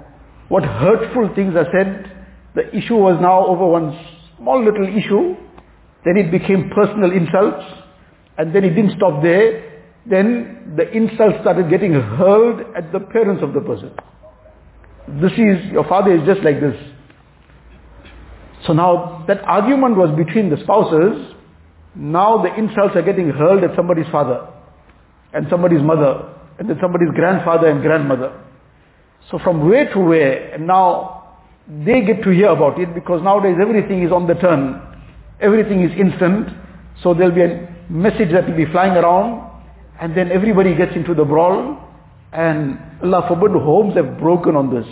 what 0.49 0.63
hurtful 0.65 1.31
things 1.35 1.55
are 1.57 1.67
said. 1.73 2.13
The 2.55 2.75
issue 2.75 2.95
was 2.95 3.19
now 3.21 3.45
over 3.45 3.67
one 3.67 3.93
small 4.39 4.65
little 4.65 4.87
issue. 4.87 5.37
Then 6.05 6.17
it 6.17 6.31
became 6.31 6.71
personal 6.71 7.13
insults. 7.13 7.65
And 8.39 8.55
then 8.55 8.65
it 8.65 8.71
didn't 8.71 8.97
stop 8.97 9.23
there. 9.23 9.83
Then 10.09 10.75
the 10.77 10.91
insults 10.91 11.39
started 11.41 11.69
getting 11.71 11.93
hurled 11.93 12.61
at 12.77 12.93
the 12.93 13.01
parents 13.01 13.43
of 13.43 13.55
the 13.55 13.61
person. 13.61 13.93
This 15.21 15.33
is, 15.33 15.73
your 15.73 15.85
father 15.89 16.13
is 16.15 16.27
just 16.27 16.43
like 16.43 16.61
this. 16.61 16.77
So 18.67 18.73
now 18.73 19.25
that 19.29 19.43
argument 19.43 19.97
was 19.97 20.17
between 20.17 20.51
the 20.51 20.57
spouses. 20.63 21.35
Now 21.95 22.43
the 22.43 22.55
insults 22.55 22.97
are 22.97 23.03
getting 23.03 23.31
hurled 23.31 23.65
at 23.65 23.75
somebody's 23.77 24.07
father 24.11 24.49
and 25.33 25.47
somebody's 25.49 25.83
mother 25.83 26.35
and 26.59 26.69
then 26.69 26.79
somebody's 26.81 27.11
grandfather 27.15 27.69
and 27.69 27.83
grandmother. 27.83 28.43
So 29.31 29.39
from 29.39 29.69
where 29.69 29.93
to 29.93 30.01
where, 30.01 30.55
and 30.55 30.67
now 30.67 31.16
they 31.69 32.03
get 32.03 32.23
to 32.23 32.31
hear 32.31 32.49
about 32.49 32.81
it 32.81 32.95
because 32.95 33.23
nowadays 33.23 33.57
everything 33.61 34.03
is 34.03 34.13
on 34.13 34.27
the 34.27 34.35
turn. 34.35 34.81
Everything 35.41 35.83
is 35.83 35.91
instant. 35.99 36.49
So 37.03 37.13
there'll 37.13 37.35
be 37.35 37.43
a 37.43 37.69
message 37.91 38.31
that 38.33 38.49
will 38.49 38.57
be 38.57 38.67
flying 38.67 38.93
around 38.93 39.51
and 40.01 40.17
then 40.17 40.31
everybody 40.31 40.75
gets 40.75 40.95
into 40.95 41.15
the 41.15 41.25
brawl 41.25 41.79
and 42.33 42.79
Allah 43.03 43.25
forbid 43.29 43.51
homes 43.53 43.97
have 43.97 44.19
broken 44.19 44.55
on 44.55 44.73
this. 44.73 44.87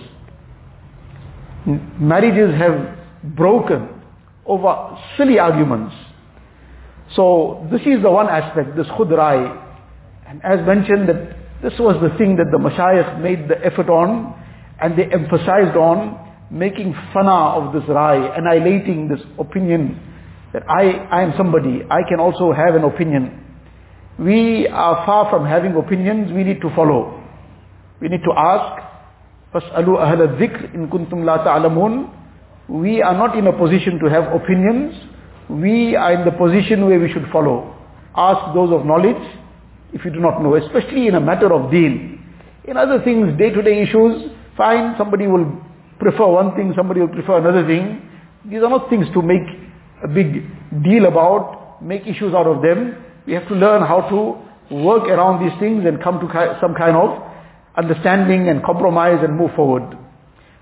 Marriages 2.01 2.55
have 2.57 2.99
broken 3.37 3.89
over 4.45 4.99
silly 5.17 5.39
arguments. 5.39 5.95
So 7.15 7.67
this 7.71 7.83
is 7.83 8.03
the 8.03 8.11
one 8.11 8.29
aspect, 8.29 8.77
this 8.77 8.87
khudrai. 8.89 9.63
And 10.27 10.45
as 10.45 10.67
mentioned 10.67 11.09
that 11.09 11.37
this 11.63 11.79
was 11.79 11.97
the 12.03 12.17
thing 12.19 12.37
that 12.37 12.51
the 12.51 12.59
mashayikh 12.59 13.21
made 13.21 13.49
the 13.49 13.65
effort 13.65 13.89
on 13.89 14.35
and 14.81 14.99
they 14.99 15.05
emphasized 15.05 15.77
on 15.77 16.25
making 16.52 16.94
fana 17.14 17.56
of 17.58 17.74
this 17.74 17.88
rai, 17.88 18.18
annihilating 18.38 19.08
this 19.08 19.20
opinion 19.38 20.00
that 20.54 20.64
I, 20.70 20.92
I 21.12 21.22
am 21.22 21.34
somebody, 21.38 21.82
I 21.90 22.02
can 22.08 22.20
also 22.20 22.52
have 22.52 22.76
an 22.76 22.84
opinion. 22.84 23.46
We 24.18 24.68
are 24.68 25.06
far 25.06 25.30
from 25.30 25.46
having 25.46 25.76
opinions, 25.76 26.32
we 26.34 26.44
need 26.44 26.62
to 26.62 26.74
follow. 26.76 27.24
We 28.02 28.10
need 28.10 28.24
to 28.24 28.34
ask, 28.36 28.84
فَاسْأَلُوا 29.54 29.98
أَهْلَ 29.98 30.38
الذِّكْرِ 30.38 30.76
إِن 30.76 30.90
كُنْتُمْ 30.90 31.24
لَا 31.24 31.44
تَعْلَمُونَ 31.46 32.10
We 32.70 33.02
are 33.02 33.14
not 33.14 33.38
in 33.38 33.48
a 33.48 33.54
position 33.54 34.00
to 34.00 34.10
have 34.10 34.34
opinions. 34.34 34.96
We 35.50 35.96
are 35.96 36.14
in 36.14 36.26
the 36.26 36.32
position 36.32 36.86
where 36.86 37.00
we 37.00 37.12
should 37.12 37.26
follow. 37.32 37.76
Ask 38.16 38.54
those 38.54 38.72
of 38.72 38.86
knowledge 38.86 39.22
if 39.94 40.06
you 40.06 40.12
do 40.12 40.20
not 40.20 40.42
know, 40.42 40.56
especially 40.56 41.08
in 41.08 41.16
a 41.16 41.20
matter 41.20 41.52
of 41.54 41.72
deen. 41.72 42.24
In 42.66 42.78
other 42.78 43.02
things, 43.04 43.38
day-to-day 43.38 43.82
issues, 43.82 44.32
fine, 44.56 44.96
somebody 44.98 45.26
will 45.26 45.46
prefer 45.99 46.27
one 46.27 46.55
thing, 46.55 46.73
somebody 46.77 47.01
will 47.01 47.09
prefer 47.09 47.39
another 47.39 47.67
thing. 47.67 48.03
These 48.45 48.63
are 48.63 48.71
not 48.71 48.91
things 48.91 49.07
to 49.15 49.23
make 49.23 49.47
a 50.03 50.09
big 50.09 50.45
deal 50.83 51.07
about, 51.07 51.83
make 51.83 52.07
issues 52.07 52.35
out 52.35 52.47
of 52.47 52.63
them. 52.63 52.97
We 53.27 53.33
have 53.33 53.49
to 53.49 53.55
learn 53.55 53.83
how 53.83 54.03
to 54.09 54.75
work 54.75 55.05
around 55.05 55.45
these 55.45 55.59
things 55.59 55.85
and 55.87 56.03
come 56.03 56.21
to 56.21 56.57
some 56.61 56.75
kind 56.75 56.97
of 56.97 57.23
understanding 57.77 58.49
and 58.49 58.63
compromise 58.63 59.19
and 59.23 59.37
move 59.37 59.51
forward. 59.57 59.97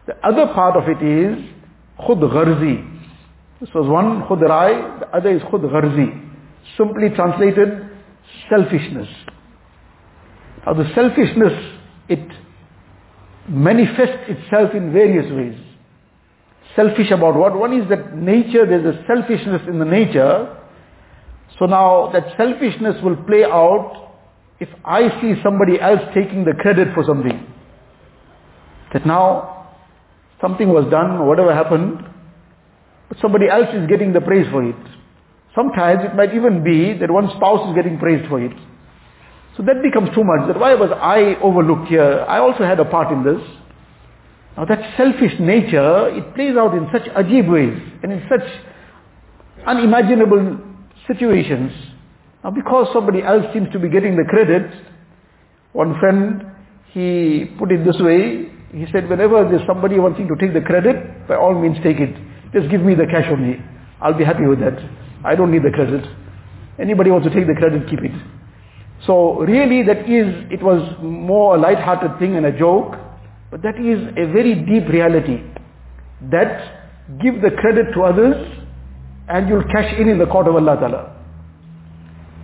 The 0.06 0.14
other 0.26 0.52
part 0.52 0.76
of 0.76 0.88
it 0.88 1.02
is 1.02 1.38
khud 2.00 2.20
gharzi. 2.20 2.88
This 3.60 3.70
was 3.74 3.88
one 3.88 4.22
khud 4.22 4.40
rai, 4.42 5.00
the 5.00 5.08
other 5.14 5.30
is 5.30 5.42
khud 5.42 5.62
gharzi. 5.62 6.30
Simply 6.76 7.10
translated, 7.10 7.90
selfishness. 8.48 9.08
Now 10.66 10.74
the 10.74 10.90
selfishness, 10.94 11.52
it 12.08 12.28
manifests 13.49 14.28
itself 14.28 14.75
in 14.75 14.92
various 14.92 15.30
ways. 15.32 15.58
Selfish 16.76 17.11
about 17.11 17.37
what? 17.37 17.54
One 17.54 17.78
is 17.78 17.88
that 17.90 18.16
nature, 18.16 18.66
there's 18.66 18.94
a 18.94 19.04
selfishness 19.06 19.62
in 19.68 19.78
the 19.78 19.84
nature. 19.84 20.56
So 21.58 21.66
now 21.66 22.11
that 22.12 22.34
selfishness 22.37 23.02
will 23.02 23.16
play 23.16 23.44
out 23.44 24.14
if 24.58 24.68
I 24.84 25.08
see 25.20 25.34
somebody 25.42 25.80
else 25.80 26.00
taking 26.14 26.44
the 26.44 26.54
credit 26.61 26.88
for 26.94 27.04
something. 27.04 27.46
That 28.92 29.06
now 29.06 29.75
something 30.40 30.68
was 30.68 30.90
done 30.90 31.12
or 31.12 31.28
whatever 31.28 31.54
happened, 31.54 31.99
but 33.08 33.18
somebody 33.20 33.49
else 33.49 33.68
is 33.75 33.87
getting 33.88 34.12
the 34.12 34.20
praise 34.20 34.46
for 34.50 34.62
it. 34.62 34.76
Sometimes 35.54 36.04
it 36.04 36.14
might 36.14 36.34
even 36.34 36.64
be 36.64 36.96
that 36.99 37.11
one 37.11 37.28
spouse 37.37 37.68
is 37.68 37.75
getting 37.75 37.99
praised 37.99 38.28
for 38.28 38.40
it. 38.42 38.56
So 39.56 39.62
that 39.64 39.82
becomes 39.82 40.14
too 40.14 40.25
much. 40.25 40.49
That 40.49 40.59
why 40.59 40.75
was 40.75 40.90
I 40.90 41.37
overlooked 41.42 41.88
here? 41.88 42.25
I 42.28 42.38
also 42.38 42.64
had 42.64 42.80
a 42.80 42.85
part 42.85 43.12
in 43.12 43.23
this. 43.23 43.42
Now 44.56 44.64
that 44.64 44.97
selfish 44.97 45.38
nature, 45.40 46.09
it 46.09 46.35
plays 46.35 46.56
out 46.56 46.75
in 46.75 46.88
such 46.92 47.02
ajib 47.02 47.50
ways 47.50 47.78
and 48.02 48.12
in 48.12 48.23
such 48.28 48.47
unimaginable 49.66 50.59
situations. 51.06 51.73
Now 52.44 52.50
because 52.50 52.88
somebody 52.92 53.23
else 53.23 53.44
seems 53.52 53.71
to 53.73 53.78
be 53.78 53.88
getting 53.88 54.16
the 54.16 54.25
credit, 54.28 54.73
one 55.73 55.99
friend, 56.00 56.44
he 56.92 57.50
put 57.59 57.73
it 57.73 57.85
this 57.85 57.99
way, 58.00 58.50
he 58.73 58.87
said 58.92 59.09
whenever 59.09 59.49
there's 59.49 59.66
somebody 59.66 59.99
wanting 59.99 60.28
to 60.28 60.37
take 60.37 60.54
the 60.54 60.61
credit, 60.61 61.28
by 61.28 61.37
all 61.37 61.54
means 61.54 61.76
take 61.82 62.00
it. 62.00 62.14
Just 62.52 62.71
give 62.71 62.82
me 62.82 62.94
the 62.94 63.06
cash 63.06 63.26
only. 63.30 63.62
I'll 64.00 64.16
be 64.16 64.25
happy 64.25 64.47
with 64.47 64.61
that. 64.61 64.78
I 65.25 65.35
don't 65.35 65.50
need 65.50 65.62
the 65.62 65.71
credit. 65.71 66.04
Anybody 66.78 67.11
wants 67.11 67.28
to 67.28 67.35
take 67.35 67.47
the 67.47 67.54
credit, 67.54 67.88
keep 67.88 68.00
it. 68.00 68.12
So 69.06 69.40
really 69.40 69.82
that 69.82 70.09
is, 70.09 70.47
it 70.50 70.62
was 70.62 70.97
more 71.02 71.56
a 71.56 71.59
light-hearted 71.59 72.18
thing 72.18 72.37
and 72.37 72.47
a 72.47 72.56
joke, 72.56 72.94
but 73.50 73.62
that 73.62 73.76
is 73.78 74.09
a 74.16 74.32
very 74.32 74.54
deep 74.54 74.88
reality. 74.88 75.42
That 76.30 77.18
give 77.21 77.42
the 77.42 77.50
credit 77.50 77.92
to 77.94 78.02
others 78.02 78.37
and 79.28 79.49
you'll 79.49 79.64
cash 79.64 79.92
in 79.99 80.09
in 80.09 80.18
the 80.18 80.26
court 80.26 80.47
of 80.47 80.54
Allah 80.54 80.76
Ta'ala. 80.76 81.16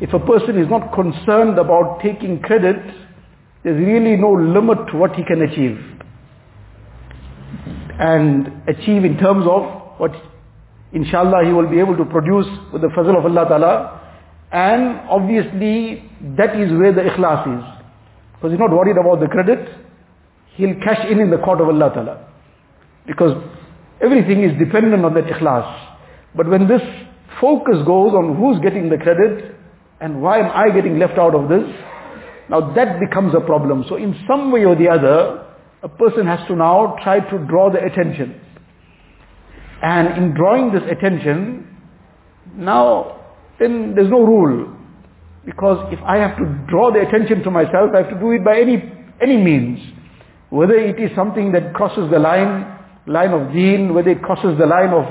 If 0.00 0.12
a 0.12 0.18
person 0.20 0.58
is 0.58 0.68
not 0.68 0.92
concerned 0.94 1.58
about 1.58 2.00
taking 2.00 2.40
credit, 2.40 2.76
there's 3.62 3.78
really 3.78 4.16
no 4.16 4.32
limit 4.32 4.78
to 4.92 4.96
what 4.96 5.14
he 5.14 5.24
can 5.24 5.42
achieve. 5.42 5.78
And 8.00 8.62
achieve 8.68 9.04
in 9.04 9.18
terms 9.18 9.46
of 9.48 9.98
what 9.98 10.12
inshallah 10.92 11.44
he 11.44 11.52
will 11.52 11.68
be 11.68 11.80
able 11.80 11.96
to 11.96 12.04
produce 12.04 12.46
with 12.72 12.82
the 12.82 12.88
fazl 12.88 13.18
of 13.18 13.24
Allah 13.24 13.48
Ta'ala. 13.48 13.97
And 14.52 15.00
obviously 15.10 16.10
that 16.36 16.56
is 16.58 16.72
where 16.72 16.92
the 16.92 17.02
ikhlas 17.02 17.58
is. 17.58 17.64
Because 18.34 18.52
he's 18.52 18.60
not 18.60 18.70
worried 18.70 18.96
about 18.96 19.20
the 19.20 19.26
credit. 19.26 19.68
He'll 20.56 20.74
cash 20.80 21.06
in 21.10 21.20
in 21.20 21.30
the 21.30 21.38
court 21.38 21.60
of 21.60 21.68
Allah 21.68 21.90
Ta'ala. 21.92 22.28
Because 23.06 23.42
everything 24.02 24.42
is 24.42 24.58
dependent 24.58 25.04
on 25.04 25.14
that 25.14 25.24
ikhlas. 25.24 25.96
But 26.34 26.48
when 26.48 26.68
this 26.68 26.82
focus 27.40 27.76
goes 27.86 28.12
on 28.14 28.36
who's 28.36 28.58
getting 28.60 28.88
the 28.88 28.96
credit 28.96 29.54
and 30.00 30.22
why 30.22 30.38
am 30.38 30.50
I 30.54 30.74
getting 30.74 30.98
left 30.98 31.18
out 31.18 31.34
of 31.34 31.48
this, 31.48 31.64
now 32.48 32.72
that 32.74 33.00
becomes 33.00 33.34
a 33.34 33.40
problem. 33.40 33.84
So 33.88 33.96
in 33.96 34.16
some 34.26 34.50
way 34.50 34.64
or 34.64 34.74
the 34.74 34.88
other, 34.88 35.44
a 35.82 35.88
person 35.88 36.26
has 36.26 36.46
to 36.48 36.56
now 36.56 36.96
try 37.02 37.20
to 37.20 37.38
draw 37.46 37.70
the 37.70 37.84
attention. 37.84 38.40
And 39.82 40.16
in 40.16 40.34
drawing 40.34 40.72
this 40.72 40.82
attention, 40.90 41.76
now 42.54 43.18
then 43.58 43.94
there's 43.94 44.10
no 44.10 44.22
rule. 44.24 44.74
Because 45.44 45.92
if 45.92 45.98
I 46.04 46.16
have 46.16 46.36
to 46.38 46.44
draw 46.68 46.92
the 46.92 47.00
attention 47.00 47.42
to 47.42 47.50
myself, 47.50 47.90
I 47.94 48.02
have 48.02 48.10
to 48.10 48.20
do 48.20 48.32
it 48.32 48.44
by 48.44 48.60
any, 48.60 48.82
any 49.20 49.36
means. 49.36 49.78
Whether 50.50 50.74
it 50.74 51.00
is 51.00 51.10
something 51.16 51.52
that 51.52 51.74
crosses 51.74 52.10
the 52.10 52.18
line, 52.18 52.66
line 53.06 53.30
of 53.30 53.52
deen, 53.52 53.94
whether 53.94 54.10
it 54.10 54.22
crosses 54.22 54.58
the 54.58 54.66
line 54.66 54.90
of 54.90 55.04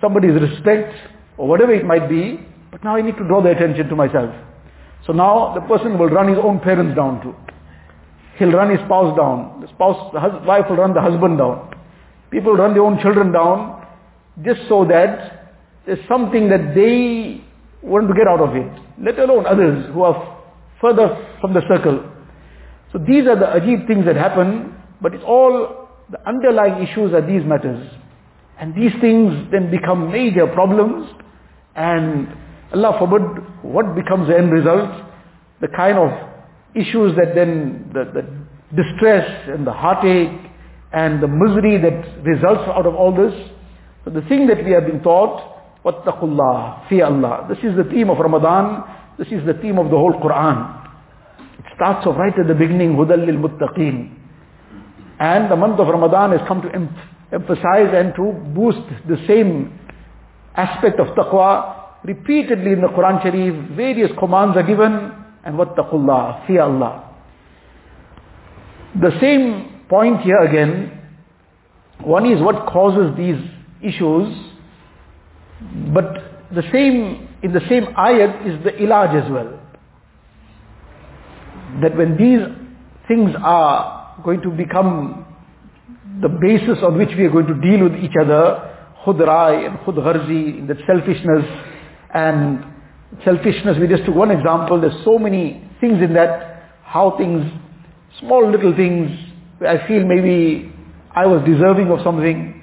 somebody's 0.00 0.40
respect, 0.40 0.94
or 1.36 1.48
whatever 1.48 1.72
it 1.72 1.84
might 1.84 2.08
be, 2.08 2.40
but 2.70 2.82
now 2.82 2.96
I 2.96 3.02
need 3.02 3.16
to 3.16 3.24
draw 3.26 3.42
the 3.42 3.50
attention 3.50 3.88
to 3.88 3.96
myself. 3.96 4.34
So 5.06 5.12
now 5.12 5.54
the 5.54 5.60
person 5.62 5.98
will 5.98 6.08
run 6.08 6.28
his 6.28 6.38
own 6.42 6.60
parents 6.60 6.96
down 6.96 7.22
too. 7.22 7.34
He'll 8.38 8.52
run 8.52 8.70
his 8.70 8.80
spouse 8.80 9.16
down. 9.16 9.60
The 9.60 9.68
spouse, 9.68 10.10
the 10.12 10.20
hus- 10.20 10.44
wife 10.46 10.64
will 10.68 10.76
run 10.76 10.94
the 10.94 11.00
husband 11.00 11.38
down. 11.38 11.74
People 12.30 12.54
run 12.54 12.72
their 12.72 12.82
own 12.82 13.00
children 13.00 13.30
down 13.30 13.86
just 14.44 14.60
so 14.68 14.84
that 14.86 15.54
there's 15.86 16.04
something 16.08 16.48
that 16.48 16.74
they 16.74 17.44
want 17.84 18.08
to 18.08 18.14
get 18.14 18.26
out 18.26 18.40
of 18.40 18.56
it. 18.56 18.70
Let 19.00 19.18
alone 19.18 19.46
others 19.46 19.92
who 19.92 20.02
are 20.02 20.42
further 20.80 21.36
from 21.40 21.54
the 21.54 21.62
circle. 21.68 22.10
So 22.92 22.98
these 22.98 23.26
are 23.26 23.36
the 23.36 23.46
ajib 23.46 23.86
things 23.86 24.04
that 24.06 24.16
happen, 24.16 24.74
but 25.00 25.14
it's 25.14 25.24
all, 25.26 25.88
the 26.10 26.26
underlying 26.28 26.86
issues 26.86 27.12
are 27.12 27.26
these 27.26 27.44
matters. 27.44 27.90
And 28.58 28.74
these 28.74 28.92
things 29.00 29.50
then 29.50 29.70
become 29.70 30.12
major 30.12 30.46
problems 30.46 31.10
and 31.74 32.28
Allah 32.72 32.96
forbid 32.98 33.22
what 33.62 33.94
becomes 33.94 34.28
the 34.28 34.36
end 34.36 34.52
result, 34.52 34.90
the 35.60 35.68
kind 35.68 35.98
of 35.98 36.10
issues 36.74 37.16
that 37.16 37.34
then, 37.34 37.90
the, 37.92 38.04
the 38.14 38.82
distress 38.82 39.48
and 39.48 39.66
the 39.66 39.72
heartache 39.72 40.50
and 40.92 41.22
the 41.22 41.28
misery 41.28 41.78
that 41.78 42.24
results 42.24 42.62
out 42.68 42.86
of 42.86 42.94
all 42.94 43.14
this. 43.14 43.34
So 44.04 44.10
the 44.10 44.22
thing 44.22 44.46
that 44.48 44.64
we 44.64 44.72
have 44.72 44.86
been 44.86 45.02
taught, 45.02 45.54
wattaqullah, 45.84 46.88
fear 46.88 47.04
Allah. 47.06 47.46
This 47.48 47.58
is 47.58 47.76
the 47.76 47.84
theme 47.84 48.10
of 48.10 48.18
Ramadan. 48.18 48.84
This 49.18 49.28
is 49.28 49.44
the 49.46 49.54
theme 49.54 49.78
of 49.78 49.90
the 49.90 49.96
whole 49.96 50.14
Quran. 50.14 50.88
It 51.58 51.64
starts 51.76 52.06
off 52.06 52.16
right 52.16 52.36
at 52.38 52.48
the 52.48 52.54
beginning, 52.54 52.94
hudal 52.94 53.24
lil 53.24 53.36
muttaqeen. 53.36 54.10
And 55.20 55.50
the 55.50 55.56
month 55.56 55.78
of 55.78 55.86
Ramadan 55.86 56.32
has 56.36 56.46
come 56.48 56.62
to 56.62 56.74
em- 56.74 56.94
emphasize 57.32 57.92
and 57.94 58.14
to 58.16 58.32
boost 58.54 58.82
the 59.08 59.18
same 59.28 59.78
aspect 60.56 60.98
of 60.98 61.08
taqwa. 61.08 61.82
Repeatedly 62.04 62.72
in 62.72 62.80
the 62.80 62.88
Quran 62.88 63.22
Sharif, 63.22 63.76
various 63.76 64.10
commands 64.18 64.56
are 64.56 64.62
given, 64.62 65.12
and 65.44 65.56
wattaqullah, 65.56 66.46
fear 66.46 66.62
Allah. 66.62 67.14
The 69.00 69.10
same 69.20 69.84
point 69.88 70.20
here 70.20 70.38
again, 70.38 71.00
one 72.00 72.26
is 72.30 72.40
what 72.42 72.66
causes 72.66 73.16
these 73.16 73.40
issues, 73.82 74.53
but 75.92 76.50
the 76.54 76.62
same, 76.72 77.28
in 77.42 77.52
the 77.52 77.60
same 77.68 77.84
ayat 77.96 78.46
is 78.46 78.64
the 78.64 78.70
ilaj 78.70 79.24
as 79.24 79.30
well. 79.30 79.60
That 81.82 81.96
when 81.96 82.16
these 82.16 82.40
things 83.08 83.34
are 83.42 84.20
going 84.24 84.40
to 84.42 84.50
become 84.50 85.26
the 86.20 86.28
basis 86.28 86.78
on 86.82 86.96
which 86.96 87.10
we 87.16 87.24
are 87.24 87.30
going 87.30 87.46
to 87.46 87.54
deal 87.54 87.88
with 87.88 87.96
each 87.96 88.14
other, 88.20 88.70
khudrai 89.04 89.66
and 89.66 89.78
khudgharzi, 89.80 90.66
that 90.68 90.78
selfishness 90.86 91.44
and 92.14 92.64
selfishness, 93.24 93.76
we 93.78 93.88
just 93.88 94.04
took 94.04 94.14
one 94.14 94.30
example, 94.30 94.80
there's 94.80 95.04
so 95.04 95.18
many 95.18 95.68
things 95.80 96.02
in 96.02 96.14
that, 96.14 96.72
how 96.84 97.16
things, 97.16 97.50
small 98.20 98.50
little 98.50 98.74
things, 98.76 99.10
I 99.60 99.86
feel 99.86 100.04
maybe 100.04 100.72
I 101.14 101.26
was 101.26 101.44
deserving 101.44 101.90
of 101.90 102.00
something, 102.02 102.53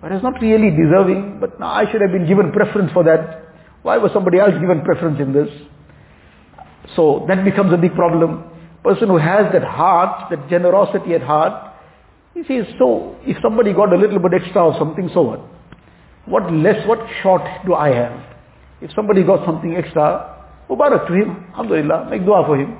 but 0.00 0.12
it's 0.12 0.22
not 0.22 0.40
really 0.40 0.70
deserving, 0.70 1.38
but 1.40 1.60
now 1.60 1.68
I 1.68 1.90
should 1.90 2.00
have 2.00 2.12
been 2.12 2.26
given 2.26 2.52
preference 2.52 2.92
for 2.92 3.04
that. 3.04 3.44
Why 3.82 3.98
was 3.98 4.12
somebody 4.12 4.38
else 4.38 4.52
given 4.60 4.82
preference 4.82 5.20
in 5.20 5.32
this? 5.32 5.48
So 6.96 7.24
that 7.28 7.44
becomes 7.44 7.72
a 7.72 7.76
big 7.76 7.94
problem. 7.94 8.44
Person 8.82 9.08
who 9.08 9.18
has 9.18 9.52
that 9.52 9.62
heart, 9.62 10.30
that 10.30 10.48
generosity 10.48 11.14
at 11.14 11.22
heart, 11.22 11.74
he 12.34 12.42
says, 12.44 12.66
so 12.78 13.16
if 13.22 13.36
somebody 13.42 13.72
got 13.72 13.92
a 13.92 13.96
little 13.96 14.18
bit 14.18 14.32
extra 14.42 14.64
or 14.64 14.78
something, 14.78 15.10
so 15.12 15.22
what? 15.22 15.40
What 16.26 16.52
less, 16.52 16.86
what 16.86 16.98
short 17.22 17.42
do 17.66 17.74
I 17.74 17.88
have? 17.94 18.22
If 18.80 18.92
somebody 18.94 19.22
got 19.22 19.44
something 19.44 19.76
extra, 19.76 20.30
Mubarak 20.70 21.08
to 21.08 21.12
him, 21.12 21.44
Alhamdulillah, 21.50 22.08
make 22.08 22.24
dua 22.24 22.44
for 22.46 22.56
him. 22.56 22.78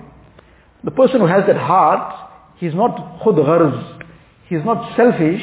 The 0.84 0.92
person 0.92 1.20
who 1.20 1.26
has 1.26 1.44
that 1.46 1.56
heart, 1.56 2.30
he's 2.56 2.74
not 2.74 3.20
khud 3.20 4.06
he's 4.48 4.64
not 4.64 4.96
selfish, 4.96 5.42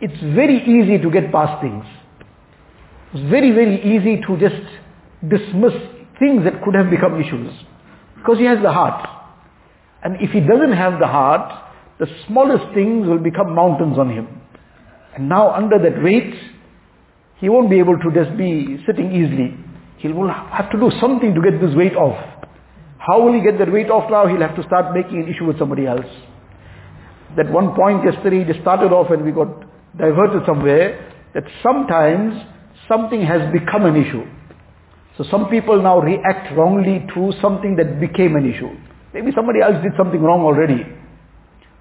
it's 0.00 0.20
very 0.34 0.62
easy 0.62 0.98
to 0.98 1.10
get 1.10 1.32
past 1.32 1.60
things. 1.60 1.84
It's 3.12 3.30
very, 3.30 3.50
very 3.50 3.80
easy 3.82 4.20
to 4.26 4.36
just 4.38 4.62
dismiss 5.26 5.72
things 6.18 6.44
that 6.44 6.62
could 6.62 6.74
have 6.74 6.90
become 6.90 7.20
issues. 7.20 7.52
Because 8.16 8.38
he 8.38 8.44
has 8.44 8.58
the 8.62 8.72
heart. 8.72 9.08
And 10.02 10.16
if 10.20 10.30
he 10.30 10.40
doesn't 10.40 10.72
have 10.72 11.00
the 11.00 11.06
heart, 11.06 11.64
the 11.98 12.06
smallest 12.26 12.74
things 12.74 13.06
will 13.08 13.18
become 13.18 13.54
mountains 13.54 13.98
on 13.98 14.10
him. 14.10 14.40
And 15.16 15.28
now 15.28 15.52
under 15.52 15.78
that 15.78 16.02
weight, 16.02 16.34
he 17.38 17.48
won't 17.48 17.70
be 17.70 17.78
able 17.78 17.98
to 17.98 18.10
just 18.12 18.36
be 18.36 18.82
sitting 18.86 19.12
easily. 19.12 19.56
He 19.98 20.08
will 20.08 20.28
have 20.28 20.70
to 20.70 20.78
do 20.78 20.92
something 21.00 21.34
to 21.34 21.40
get 21.40 21.60
this 21.60 21.74
weight 21.74 21.96
off. 21.96 22.18
How 22.98 23.20
will 23.22 23.32
he 23.32 23.40
get 23.40 23.58
that 23.58 23.72
weight 23.72 23.90
off 23.90 24.10
now? 24.10 24.28
He'll 24.28 24.40
have 24.40 24.54
to 24.56 24.62
start 24.64 24.94
making 24.94 25.22
an 25.22 25.34
issue 25.34 25.46
with 25.46 25.58
somebody 25.58 25.86
else. 25.86 26.06
That 27.36 27.50
one 27.50 27.74
point 27.74 28.04
yesterday 28.04 28.40
he 28.40 28.44
just 28.44 28.60
started 28.60 28.92
off 28.92 29.10
and 29.10 29.24
we 29.24 29.32
got 29.32 29.67
diverted 29.96 30.42
somewhere, 30.46 31.12
that 31.34 31.44
sometimes 31.62 32.34
something 32.88 33.22
has 33.22 33.52
become 33.52 33.84
an 33.84 33.96
issue. 33.96 34.24
So 35.16 35.24
some 35.30 35.48
people 35.48 35.82
now 35.82 36.00
react 36.00 36.56
wrongly 36.56 37.04
to 37.14 37.32
something 37.42 37.76
that 37.76 38.00
became 38.00 38.36
an 38.36 38.48
issue. 38.48 38.70
Maybe 39.12 39.32
somebody 39.34 39.60
else 39.60 39.82
did 39.82 39.92
something 39.96 40.20
wrong 40.20 40.42
already. 40.42 40.84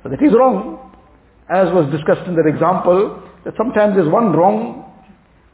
So 0.04 0.10
that 0.10 0.22
is 0.22 0.34
wrong. 0.34 0.92
As 1.50 1.72
was 1.72 1.90
discussed 1.92 2.28
in 2.28 2.36
that 2.36 2.48
example, 2.48 3.24
that 3.46 3.54
sometimes 3.58 3.96
there's 3.96 4.10
one 4.10 4.34
wrong, 4.34 4.92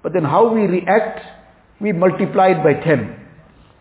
but 0.02 0.14
then 0.14 0.24
how 0.24 0.52
we 0.52 0.62
react, 0.62 1.20
we 1.80 1.92
multiply 1.92 2.50
it 2.50 2.64
by 2.64 2.74
10. 2.74 3.20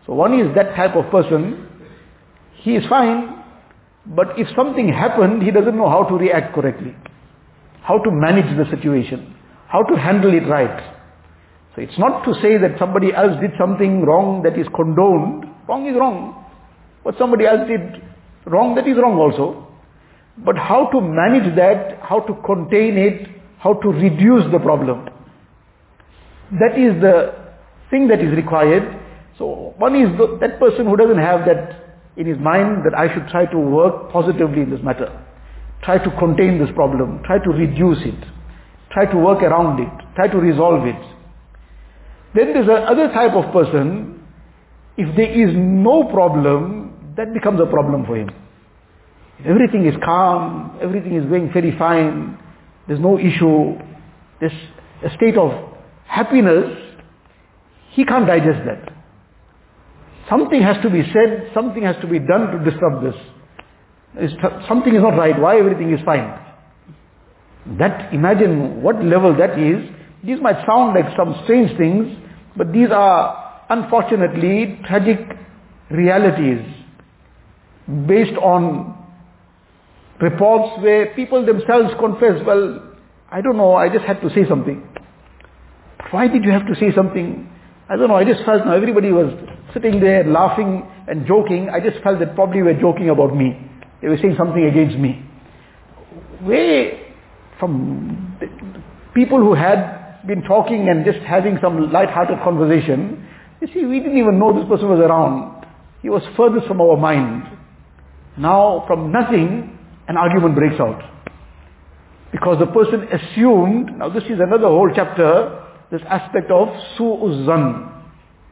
So 0.05 0.13
one 0.13 0.39
is 0.39 0.53
that 0.55 0.75
type 0.75 0.95
of 0.95 1.09
person, 1.09 1.67
he 2.55 2.75
is 2.75 2.85
fine, 2.87 3.43
but 4.05 4.37
if 4.37 4.47
something 4.55 4.89
happened, 4.89 5.43
he 5.43 5.51
doesn't 5.51 5.77
know 5.77 5.89
how 5.89 6.03
to 6.03 6.15
react 6.15 6.53
correctly. 6.53 6.95
How 7.83 7.99
to 7.99 8.11
manage 8.11 8.57
the 8.57 8.65
situation. 8.75 9.35
How 9.67 9.83
to 9.83 9.95
handle 9.95 10.33
it 10.33 10.47
right. 10.47 10.93
So 11.75 11.81
it's 11.81 11.97
not 11.97 12.23
to 12.25 12.33
say 12.41 12.57
that 12.57 12.77
somebody 12.79 13.13
else 13.13 13.39
did 13.41 13.51
something 13.57 14.05
wrong 14.05 14.43
that 14.43 14.57
is 14.57 14.67
condoned. 14.75 15.45
Wrong 15.67 15.87
is 15.87 15.95
wrong. 15.95 16.45
What 17.03 17.17
somebody 17.17 17.45
else 17.45 17.67
did 17.67 18.01
wrong, 18.45 18.75
that 18.75 18.87
is 18.87 18.97
wrong 18.97 19.17
also. 19.17 19.67
But 20.37 20.57
how 20.57 20.89
to 20.91 21.01
manage 21.01 21.55
that, 21.55 21.99
how 22.01 22.21
to 22.21 22.33
contain 22.45 22.97
it, 22.97 23.27
how 23.59 23.73
to 23.73 23.89
reduce 23.89 24.51
the 24.51 24.59
problem. 24.59 25.09
That 26.59 26.77
is 26.77 27.01
the 27.01 27.33
thing 27.89 28.07
that 28.09 28.19
is 28.19 28.35
required. 28.35 28.99
So 29.37 29.73
one 29.77 29.95
is 29.95 30.15
the, 30.17 30.37
that 30.41 30.59
person 30.59 30.85
who 30.85 30.95
doesn't 30.95 31.17
have 31.17 31.45
that 31.45 31.83
in 32.17 32.27
his 32.27 32.37
mind 32.37 32.85
that 32.85 32.93
I 32.97 33.13
should 33.13 33.27
try 33.29 33.45
to 33.45 33.57
work 33.57 34.11
positively 34.11 34.61
in 34.61 34.69
this 34.69 34.81
matter. 34.83 35.22
Try 35.83 35.97
to 35.97 36.11
contain 36.17 36.59
this 36.59 36.69
problem. 36.75 37.21
Try 37.25 37.39
to 37.39 37.49
reduce 37.49 37.99
it. 38.05 38.23
Try 38.91 39.05
to 39.05 39.17
work 39.17 39.43
around 39.43 39.79
it. 39.79 39.89
Try 40.15 40.27
to 40.27 40.37
resolve 40.37 40.85
it. 40.85 41.01
Then 42.35 42.53
there's 42.53 42.67
another 42.67 43.09
type 43.13 43.33
of 43.33 43.51
person, 43.53 44.23
if 44.97 45.15
there 45.15 45.29
is 45.29 45.53
no 45.55 46.05
problem, 46.05 47.13
that 47.15 47.33
becomes 47.33 47.59
a 47.59 47.65
problem 47.65 48.05
for 48.05 48.17
him. 48.17 48.29
Everything 49.45 49.85
is 49.85 49.93
calm, 50.03 50.77
everything 50.81 51.15
is 51.15 51.25
going 51.25 51.51
very 51.51 51.77
fine, 51.77 52.39
there's 52.87 52.99
no 52.99 53.19
issue, 53.19 53.77
there's 54.39 54.53
a 55.03 55.15
state 55.15 55.37
of 55.37 55.51
happiness, 56.05 56.77
he 57.91 58.05
can't 58.05 58.25
digest 58.25 58.65
that. 58.65 58.93
Something 60.29 60.61
has 60.61 60.81
to 60.81 60.89
be 60.89 61.03
said, 61.13 61.51
something 61.53 61.83
has 61.83 61.95
to 62.01 62.07
be 62.07 62.19
done 62.19 62.51
to 62.51 62.71
disturb 62.71 63.03
this. 63.03 63.15
Something 64.67 64.95
is 64.95 65.01
not 65.01 65.17
right, 65.17 65.39
why 65.39 65.57
everything 65.57 65.91
is 65.91 65.99
fine? 66.05 66.39
That, 67.79 68.13
imagine 68.13 68.81
what 68.81 69.03
level 69.03 69.35
that 69.37 69.57
is. 69.57 69.89
These 70.23 70.39
might 70.41 70.65
sound 70.65 70.95
like 70.95 71.05
some 71.17 71.39
strange 71.43 71.77
things, 71.77 72.17
but 72.55 72.71
these 72.71 72.89
are 72.91 73.65
unfortunately 73.69 74.79
tragic 74.85 75.19
realities 75.89 76.61
based 78.07 78.37
on 78.37 78.97
reports 80.21 80.81
where 80.81 81.13
people 81.15 81.45
themselves 81.45 81.93
confess, 81.99 82.41
well, 82.45 82.81
I 83.31 83.41
don't 83.41 83.57
know, 83.57 83.75
I 83.75 83.89
just 83.89 84.05
had 84.05 84.21
to 84.21 84.29
say 84.29 84.47
something. 84.47 84.87
Why 86.11 86.27
did 86.27 86.43
you 86.43 86.51
have 86.51 86.67
to 86.67 86.75
say 86.75 86.93
something? 86.95 87.49
I 87.89 87.97
don't 87.97 88.07
know, 88.07 88.15
I 88.15 88.23
just 88.23 88.43
felt 88.45 88.65
now 88.65 88.75
everybody 88.75 89.11
was 89.11 89.33
sitting 89.73 89.99
there 89.99 90.23
laughing 90.23 90.87
and 91.07 91.25
joking. 91.25 91.69
I 91.69 91.79
just 91.79 92.01
felt 92.03 92.19
that 92.19 92.35
probably 92.35 92.61
were 92.61 92.75
joking 92.75 93.09
about 93.09 93.35
me. 93.35 93.57
They 94.03 94.09
were 94.09 94.17
saying 94.17 94.35
something 94.37 94.65
against 94.65 94.97
me. 94.97 95.25
Where 96.41 96.99
from 97.57 98.37
people 99.15 99.39
who 99.39 99.53
had 99.53 100.27
been 100.27 100.43
talking 100.43 100.89
and 100.89 101.05
just 101.05 101.19
having 101.19 101.57
some 101.61 101.89
light-hearted 101.89 102.39
conversation, 102.43 103.25
you 103.61 103.67
see, 103.73 103.85
we 103.85 103.99
didn't 103.99 104.17
even 104.17 104.39
know 104.39 104.51
this 104.59 104.67
person 104.67 104.89
was 104.89 104.99
around. 104.99 105.65
He 106.01 106.09
was 106.09 106.21
furthest 106.35 106.67
from 106.67 106.81
our 106.81 106.97
mind. 106.97 107.43
Now, 108.37 108.83
from 108.87 109.09
nothing, 109.13 109.79
an 110.09 110.17
argument 110.17 110.55
breaks 110.55 110.81
out. 110.81 111.01
Because 112.33 112.59
the 112.59 112.65
person 112.65 113.07
assumed, 113.07 113.99
now 113.99 114.09
this 114.09 114.23
is 114.25 114.37
another 114.41 114.67
whole 114.67 114.91
chapter, 114.93 115.63
this 115.91 116.01
aspect 116.09 116.51
of 116.51 116.67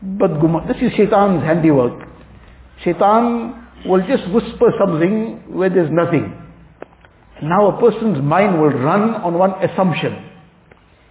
badguma. 0.02 0.66
This 0.66 0.78
is 0.82 0.94
shaitan's 0.94 1.44
handiwork. 1.44 2.08
Shaitan 2.86 3.68
will 3.86 4.06
just 4.08 4.28
whisper 4.30 4.74
something 4.80 5.44
where 5.54 5.70
there's 5.70 5.92
nothing. 5.92 6.38
Now 7.42 7.76
a 7.76 7.80
person's 7.80 8.22
mind 8.22 8.62
will 8.62 8.70
run 8.70 9.16
on 9.16 9.34
one 9.34 9.52
assumption. 9.64 10.30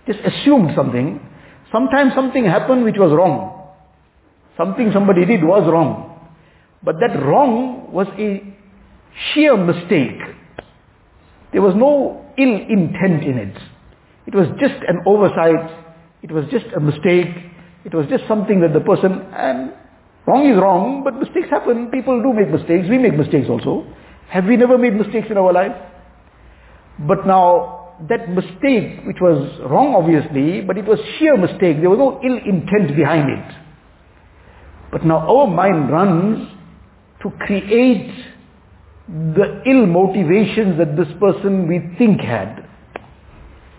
Just 0.06 0.20
assumed 0.20 0.72
something. 0.76 1.20
Sometimes 1.72 2.14
something 2.14 2.44
happened 2.44 2.84
which 2.84 2.96
was 2.96 3.12
wrong. 3.12 3.68
Something 4.56 4.90
somebody 4.92 5.24
did 5.24 5.42
was 5.42 5.68
wrong. 5.70 6.30
But 6.82 6.96
that 7.00 7.20
wrong 7.20 7.92
was 7.92 8.06
a 8.18 8.42
sheer 9.32 9.56
mistake. 9.56 10.18
There 11.52 11.62
was 11.62 11.74
no 11.74 12.24
ill 12.38 12.54
intent 12.68 13.24
in 13.24 13.38
it. 13.38 13.56
It 14.26 14.34
was 14.34 14.46
just 14.60 14.74
an 14.86 15.02
oversight. 15.06 15.78
It 16.22 16.30
was 16.30 16.44
just 16.50 16.66
a 16.76 16.80
mistake. 16.80 17.28
It 17.84 17.94
was 17.94 18.06
just 18.08 18.26
something 18.28 18.60
that 18.60 18.72
the 18.72 18.80
person, 18.80 19.12
and 19.34 19.72
wrong 20.26 20.48
is 20.48 20.56
wrong, 20.56 21.02
but 21.04 21.14
mistakes 21.18 21.48
happen. 21.50 21.90
People 21.90 22.22
do 22.22 22.32
make 22.32 22.50
mistakes. 22.50 22.88
We 22.88 22.98
make 22.98 23.16
mistakes 23.16 23.48
also. 23.48 23.86
Have 24.28 24.44
we 24.44 24.56
never 24.56 24.78
made 24.78 24.94
mistakes 24.94 25.28
in 25.30 25.36
our 25.36 25.52
life? 25.52 25.76
But 27.06 27.26
now, 27.26 27.80
that 28.08 28.30
mistake, 28.30 29.04
which 29.06 29.18
was 29.20 29.60
wrong 29.68 29.94
obviously, 29.94 30.62
but 30.62 30.78
it 30.78 30.86
was 30.86 30.98
sheer 31.18 31.36
mistake. 31.36 31.80
There 31.80 31.90
was 31.90 31.98
no 31.98 32.20
ill 32.24 32.38
intent 32.38 32.96
behind 32.96 33.30
it. 33.30 33.54
But 34.90 35.04
now 35.04 35.18
our 35.18 35.46
mind 35.46 35.90
runs 35.90 36.48
to 37.22 37.30
create 37.46 38.12
the 39.08 39.62
ill 39.66 39.86
motivations 39.86 40.78
that 40.78 40.96
this 40.96 41.08
person 41.20 41.68
we 41.68 41.94
think 41.98 42.20
had. 42.20 42.66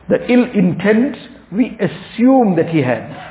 The 0.10 0.32
ill 0.32 0.44
intent 0.44 1.18
we 1.52 1.78
assume 1.80 2.56
that 2.58 2.70
he 2.70 2.82
had. 2.82 3.31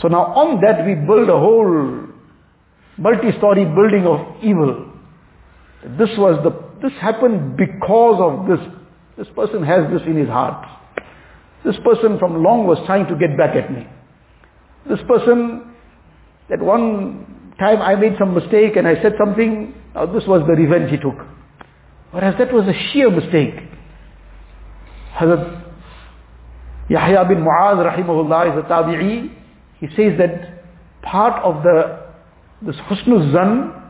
So 0.00 0.08
now 0.08 0.32
on 0.34 0.60
that 0.62 0.84
we 0.86 0.94
build 0.94 1.28
a 1.28 1.38
whole 1.38 2.06
multi-story 2.96 3.64
building 3.64 4.06
of 4.06 4.42
evil. 4.42 4.92
This 5.98 6.10
was 6.18 6.42
the, 6.44 6.52
this 6.82 6.96
happened 7.00 7.56
because 7.56 8.20
of 8.20 8.48
this. 8.48 8.66
This 9.16 9.28
person 9.34 9.62
has 9.64 9.90
this 9.90 10.02
in 10.06 10.16
his 10.16 10.28
heart. 10.28 10.66
This 11.64 11.76
person 11.84 12.18
from 12.18 12.42
long 12.42 12.66
was 12.66 12.78
trying 12.86 13.06
to 13.08 13.16
get 13.16 13.36
back 13.36 13.54
at 13.54 13.70
me. 13.72 13.86
This 14.88 14.98
person, 15.06 15.74
that 16.48 16.60
one 16.60 17.54
time 17.58 17.82
I 17.82 17.94
made 17.96 18.16
some 18.18 18.34
mistake 18.34 18.76
and 18.76 18.88
I 18.88 19.00
said 19.02 19.14
something, 19.18 19.74
now 19.94 20.06
this 20.06 20.24
was 20.26 20.42
the 20.46 20.54
revenge 20.54 20.90
he 20.90 20.96
took. 20.96 21.16
Whereas 22.12 22.34
that 22.38 22.52
was 22.52 22.66
a 22.66 22.72
sheer 22.92 23.10
mistake. 23.10 23.54
Hazrat 25.14 25.64
Yahya 26.88 27.24
bin 27.26 27.44
Mu'az 27.44 27.76
rahimahullah 27.76 28.52
is 28.52 28.64
a 28.64 28.68
tabi'i. 28.68 29.30
He 29.80 29.86
says 29.96 30.18
that 30.18 31.02
part 31.02 31.42
of 31.42 31.62
the, 31.62 32.00
this 32.62 32.76
husnul 32.76 33.32
zan 33.32 33.80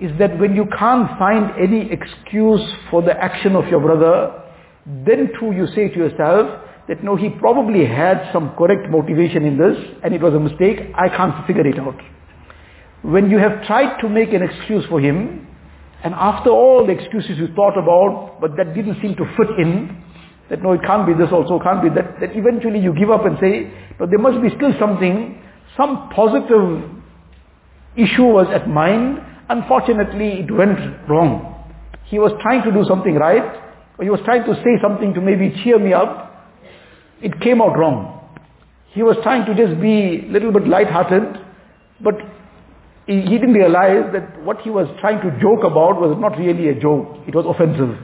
is 0.00 0.16
that 0.18 0.38
when 0.38 0.54
you 0.54 0.66
can't 0.78 1.18
find 1.18 1.52
any 1.60 1.90
excuse 1.90 2.62
for 2.90 3.02
the 3.02 3.12
action 3.12 3.56
of 3.56 3.66
your 3.68 3.80
brother, 3.80 4.42
then 4.86 5.30
too 5.38 5.52
you 5.52 5.66
say 5.74 5.88
to 5.88 5.96
yourself 5.96 6.60
that 6.88 7.02
no, 7.02 7.16
he 7.16 7.30
probably 7.30 7.86
had 7.86 8.30
some 8.32 8.54
correct 8.56 8.88
motivation 8.90 9.44
in 9.44 9.58
this 9.58 9.76
and 10.02 10.14
it 10.14 10.20
was 10.20 10.34
a 10.34 10.40
mistake, 10.40 10.80
I 10.94 11.08
can't 11.08 11.46
figure 11.46 11.66
it 11.66 11.78
out. 11.78 11.98
When 13.02 13.30
you 13.30 13.38
have 13.38 13.64
tried 13.66 14.00
to 14.00 14.08
make 14.08 14.32
an 14.32 14.42
excuse 14.42 14.84
for 14.86 15.00
him, 15.00 15.46
and 16.02 16.14
after 16.14 16.50
all 16.50 16.86
the 16.86 16.92
excuses 16.92 17.38
you 17.38 17.48
thought 17.54 17.78
about, 17.78 18.40
but 18.40 18.56
that 18.56 18.74
didn't 18.74 19.00
seem 19.00 19.16
to 19.16 19.24
fit 19.36 19.48
in, 19.58 20.02
that 20.50 20.62
no, 20.62 20.72
it 20.72 20.82
can't 20.82 21.06
be 21.06 21.14
this 21.14 21.32
also, 21.32 21.58
can't 21.58 21.82
be 21.82 21.88
that, 21.90 22.20
that 22.20 22.36
eventually 22.36 22.78
you 22.78 22.94
give 22.94 23.10
up 23.10 23.24
and 23.24 23.38
say, 23.40 23.70
no, 23.98 24.06
there 24.06 24.18
must 24.18 24.42
be 24.42 24.48
still 24.56 24.72
something, 24.78 25.40
some 25.76 26.10
positive 26.10 26.90
issue 27.96 28.24
was 28.24 28.46
at 28.52 28.68
mind, 28.68 29.20
unfortunately 29.48 30.44
it 30.44 30.50
went 30.50 30.78
wrong. 31.08 31.50
He 32.06 32.18
was 32.18 32.32
trying 32.42 32.62
to 32.64 32.72
do 32.72 32.84
something 32.84 33.14
right, 33.14 33.44
or 33.98 34.04
he 34.04 34.10
was 34.10 34.20
trying 34.24 34.44
to 34.44 34.54
say 34.56 34.76
something 34.82 35.14
to 35.14 35.20
maybe 35.20 35.54
cheer 35.62 35.78
me 35.78 35.92
up, 35.92 36.52
it 37.22 37.40
came 37.40 37.62
out 37.62 37.78
wrong. 37.78 38.20
He 38.92 39.02
was 39.02 39.16
trying 39.22 39.46
to 39.46 39.54
just 39.54 39.80
be 39.80 40.26
a 40.28 40.30
little 40.30 40.52
bit 40.52 40.68
light-hearted, 40.68 41.40
but 42.00 42.14
he, 43.06 43.22
he 43.22 43.38
didn't 43.38 43.54
realize 43.54 44.12
that 44.12 44.42
what 44.42 44.60
he 44.60 44.70
was 44.70 44.88
trying 45.00 45.20
to 45.22 45.30
joke 45.40 45.64
about 45.64 46.00
was 46.00 46.16
not 46.20 46.38
really 46.38 46.68
a 46.68 46.78
joke. 46.78 47.18
It 47.26 47.34
was 47.34 47.44
offensive. 47.46 47.96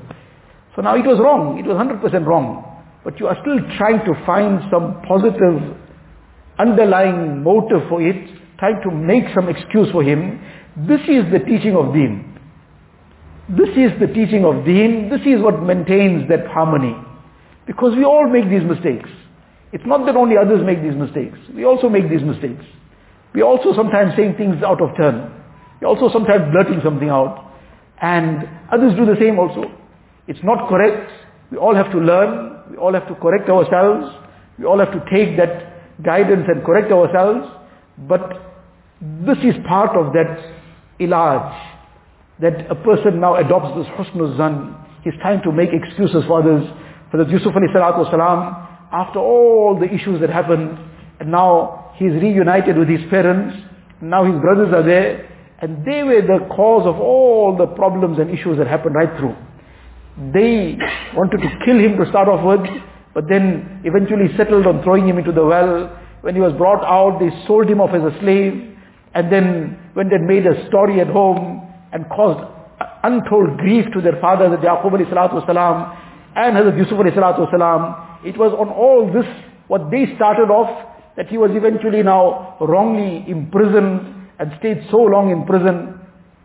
So 0.76 0.82
now 0.82 0.94
it 0.94 1.04
was 1.04 1.18
wrong. 1.18 1.58
It 1.58 1.66
was 1.66 1.76
100% 1.76 2.26
wrong. 2.26 2.66
But 3.04 3.18
you 3.18 3.26
are 3.26 3.36
still 3.40 3.58
trying 3.76 4.04
to 4.04 4.14
find 4.26 4.60
some 4.70 5.02
positive 5.08 5.76
underlying 6.58 7.42
motive 7.42 7.88
for 7.88 8.02
it, 8.02 8.28
trying 8.58 8.80
to 8.82 8.90
make 8.90 9.24
some 9.34 9.48
excuse 9.48 9.90
for 9.90 10.02
him. 10.02 10.40
This 10.86 11.00
is 11.08 11.24
the 11.32 11.40
teaching 11.40 11.74
of 11.74 11.94
deen. 11.94 12.38
This 13.48 13.70
is 13.70 13.98
the 13.98 14.06
teaching 14.06 14.44
of 14.44 14.64
deen. 14.64 15.08
This 15.10 15.22
is 15.26 15.42
what 15.42 15.62
maintains 15.62 16.28
that 16.28 16.46
harmony. 16.46 16.94
Because 17.66 17.96
we 17.96 18.04
all 18.04 18.28
make 18.28 18.48
these 18.48 18.62
mistakes. 18.62 19.08
It's 19.72 19.86
not 19.86 20.04
that 20.06 20.16
only 20.16 20.36
others 20.36 20.64
make 20.64 20.82
these 20.82 20.94
mistakes. 20.94 21.38
We 21.54 21.64
also 21.64 21.88
make 21.88 22.08
these 22.10 22.22
mistakes. 22.22 22.64
We 23.34 23.42
also 23.42 23.74
sometimes 23.74 24.14
saying 24.16 24.34
things 24.36 24.62
out 24.62 24.80
of 24.82 24.96
turn. 24.96 25.32
We 25.80 25.86
also 25.86 26.10
sometimes 26.12 26.52
blurting 26.52 26.80
something 26.84 27.08
out. 27.08 27.50
And 28.00 28.48
others 28.70 28.94
do 28.96 29.06
the 29.06 29.16
same 29.18 29.38
also. 29.38 29.79
It's 30.30 30.44
not 30.44 30.68
correct. 30.68 31.10
We 31.50 31.58
all 31.58 31.74
have 31.74 31.90
to 31.90 31.98
learn. 31.98 32.70
We 32.70 32.76
all 32.76 32.94
have 32.94 33.08
to 33.08 33.16
correct 33.16 33.50
ourselves. 33.50 34.14
We 34.60 34.64
all 34.64 34.78
have 34.78 34.92
to 34.92 35.02
take 35.12 35.36
that 35.38 36.02
guidance 36.04 36.46
and 36.46 36.64
correct 36.64 36.92
ourselves. 36.92 37.50
But 37.98 38.22
this 39.26 39.38
is 39.38 39.56
part 39.66 39.96
of 39.96 40.12
that 40.12 40.38
ilaj. 41.00 41.50
That 42.42 42.70
a 42.70 42.76
person 42.76 43.18
now 43.18 43.34
adopts 43.42 43.76
this 43.76 43.88
husnul 43.98 44.36
zan. 44.36 44.76
He's 45.02 45.14
trying 45.20 45.42
to 45.42 45.50
make 45.50 45.70
excuses 45.72 46.22
for 46.28 46.42
others. 46.42 46.64
For 47.10 47.16
the 47.24 47.28
Yusuf 47.28 47.52
alayhi 47.52 47.74
salatu 47.74 48.68
after 48.92 49.18
all 49.18 49.78
the 49.80 49.92
issues 49.92 50.20
that 50.20 50.30
happened, 50.30 50.78
and 51.18 51.32
now 51.32 51.92
he's 51.96 52.12
reunited 52.12 52.78
with 52.78 52.88
his 52.88 53.00
parents, 53.10 53.56
now 54.00 54.24
his 54.24 54.40
brothers 54.40 54.72
are 54.72 54.84
there, 54.84 55.28
and 55.60 55.84
they 55.84 56.04
were 56.04 56.22
the 56.22 56.46
cause 56.54 56.86
of 56.86 57.00
all 57.00 57.56
the 57.56 57.66
problems 57.66 58.20
and 58.20 58.30
issues 58.30 58.58
that 58.58 58.68
happened 58.68 58.94
right 58.94 59.18
through. 59.18 59.34
They 60.16 60.76
wanted 61.14 61.38
to 61.38 61.50
kill 61.64 61.78
him 61.78 61.96
to 61.98 62.08
start 62.10 62.28
off 62.28 62.44
with, 62.44 62.68
but 63.14 63.24
then 63.28 63.82
eventually 63.84 64.34
settled 64.36 64.66
on 64.66 64.82
throwing 64.82 65.08
him 65.08 65.18
into 65.18 65.32
the 65.32 65.44
well. 65.44 65.96
When 66.20 66.34
he 66.34 66.40
was 66.40 66.52
brought 66.54 66.84
out, 66.84 67.18
they 67.18 67.30
sold 67.46 67.68
him 67.68 67.80
off 67.80 67.94
as 67.94 68.02
a 68.02 68.18
slave. 68.20 68.76
And 69.14 69.32
then 69.32 69.78
when 69.94 70.08
they 70.08 70.18
made 70.18 70.46
a 70.46 70.66
story 70.68 71.00
at 71.00 71.08
home 71.08 71.66
and 71.92 72.08
caused 72.08 72.44
untold 73.02 73.58
grief 73.58 73.86
to 73.94 74.00
their 74.00 74.20
father, 74.20 74.50
the 74.50 74.56
Yaqub 74.56 74.92
alayhi 74.92 75.10
salatu 75.10 75.96
and 76.36 76.56
Hazrat 76.56 76.78
Yusuf 76.78 76.98
alayhi 76.98 77.16
salatu 77.16 78.24
it 78.24 78.36
was 78.36 78.52
on 78.52 78.68
all 78.68 79.10
this, 79.12 79.26
what 79.68 79.90
they 79.90 80.14
started 80.16 80.50
off, 80.50 80.88
that 81.16 81.28
he 81.28 81.38
was 81.38 81.50
eventually 81.52 82.02
now 82.02 82.56
wrongly 82.60 83.24
imprisoned 83.28 84.28
and 84.38 84.52
stayed 84.58 84.86
so 84.90 84.98
long 84.98 85.30
in 85.30 85.44
prison. 85.46 86.00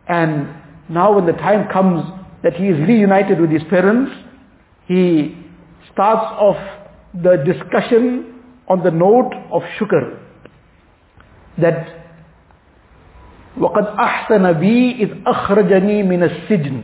And 0.08 0.56
now 0.90 1.16
when 1.16 1.26
the 1.26 1.34
time 1.34 1.70
comes 1.72 2.04
that 2.45 2.55
he 2.55 2.69
is 2.69 2.79
reunited 2.89 3.41
with 3.41 3.51
his 3.51 3.63
parents, 3.71 4.11
he 4.87 5.37
starts 5.93 6.27
off 6.39 6.57
the 7.15 7.37
discussion 7.45 8.41
on 8.69 8.83
the 8.83 8.91
note 8.91 9.33
of 9.53 9.63
shukr. 9.79 10.19
That 11.59 12.01
وقد 13.59 13.87
أحسن 13.99 14.53
بي 14.53 15.03
إذ 15.03 15.11
أخرجني 15.27 16.03
من 16.03 16.23
السجن 16.23 16.83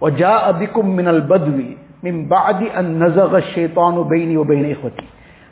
وجاء 0.00 0.52
بكم 0.52 0.96
من 0.96 1.08
البدو 1.08 1.62
من 2.02 2.28
بعد 2.28 2.62
أن 2.62 3.04
نزغ 3.04 3.36
الشيطان 3.38 4.02
بيني 4.08 4.36
وبين 4.36 4.70
إخوتي 4.72 5.04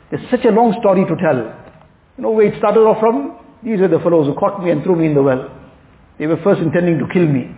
There's 0.09 0.29
such 0.31 0.43
a 0.45 0.49
long 0.49 0.75
story 0.81 1.05
to 1.05 1.15
tell. 1.15 1.37
You 2.17 2.23
know 2.23 2.31
where 2.31 2.47
it 2.47 2.57
started 2.57 2.79
off 2.79 2.99
from? 2.99 3.37
These 3.63 3.79
are 3.79 3.87
the 3.87 3.99
fellows 3.99 4.25
who 4.25 4.33
caught 4.33 4.63
me 4.63 4.71
and 4.71 4.83
threw 4.83 4.95
me 4.95 5.05
in 5.05 5.13
the 5.13 5.21
well. 5.21 5.51
They 6.17 6.25
were 6.25 6.41
first 6.43 6.61
intending 6.61 6.97
to 6.97 7.05
kill 7.13 7.27
me. 7.27 7.55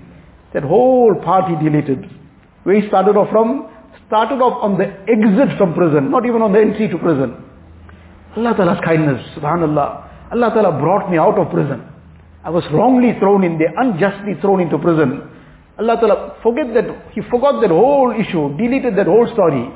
That 0.56 0.64
whole 0.64 1.14
party 1.20 1.52
deleted. 1.62 2.08
He 2.64 2.88
started 2.88 3.12
off 3.12 3.28
from? 3.28 3.68
Started 4.08 4.40
off 4.40 4.64
on 4.64 4.78
the 4.80 4.88
exit 5.04 5.52
from 5.58 5.74
prison, 5.74 6.10
not 6.10 6.24
even 6.24 6.40
on 6.40 6.56
the 6.56 6.60
entry 6.60 6.88
to 6.88 6.96
prison. 6.96 7.44
Allah 8.34 8.56
Ta'ala's 8.56 8.80
kindness, 8.80 9.20
subhanallah. 9.36 10.32
Allah 10.32 10.48
Ta'ala 10.56 10.80
brought 10.80 11.10
me 11.10 11.18
out 11.18 11.36
of 11.36 11.52
prison. 11.52 11.84
I 12.42 12.48
was 12.48 12.64
wrongly 12.72 13.12
thrown 13.20 13.44
in 13.44 13.58
there, 13.58 13.68
unjustly 13.76 14.40
thrown 14.40 14.60
into 14.60 14.78
prison. 14.78 15.28
Allah 15.78 16.00
Ta'ala 16.00 16.36
forget 16.42 16.72
that, 16.72 17.12
He 17.12 17.20
forgot 17.28 17.60
that 17.60 17.68
whole 17.68 18.16
issue, 18.16 18.56
deleted 18.56 18.96
that 18.96 19.12
whole 19.12 19.28
story. 19.36 19.68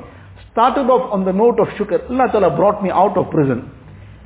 Started 0.51 0.89
off 0.89 1.13
on 1.13 1.25
the 1.25 1.31
note 1.31 1.59
of 1.61 1.67
shukr. 1.77 2.09
Allah 2.09 2.25
Ta'ala 2.31 2.57
brought 2.57 2.81
me 2.81 2.89
out 2.89 3.15
of 3.21 3.29
prison. 3.29 3.69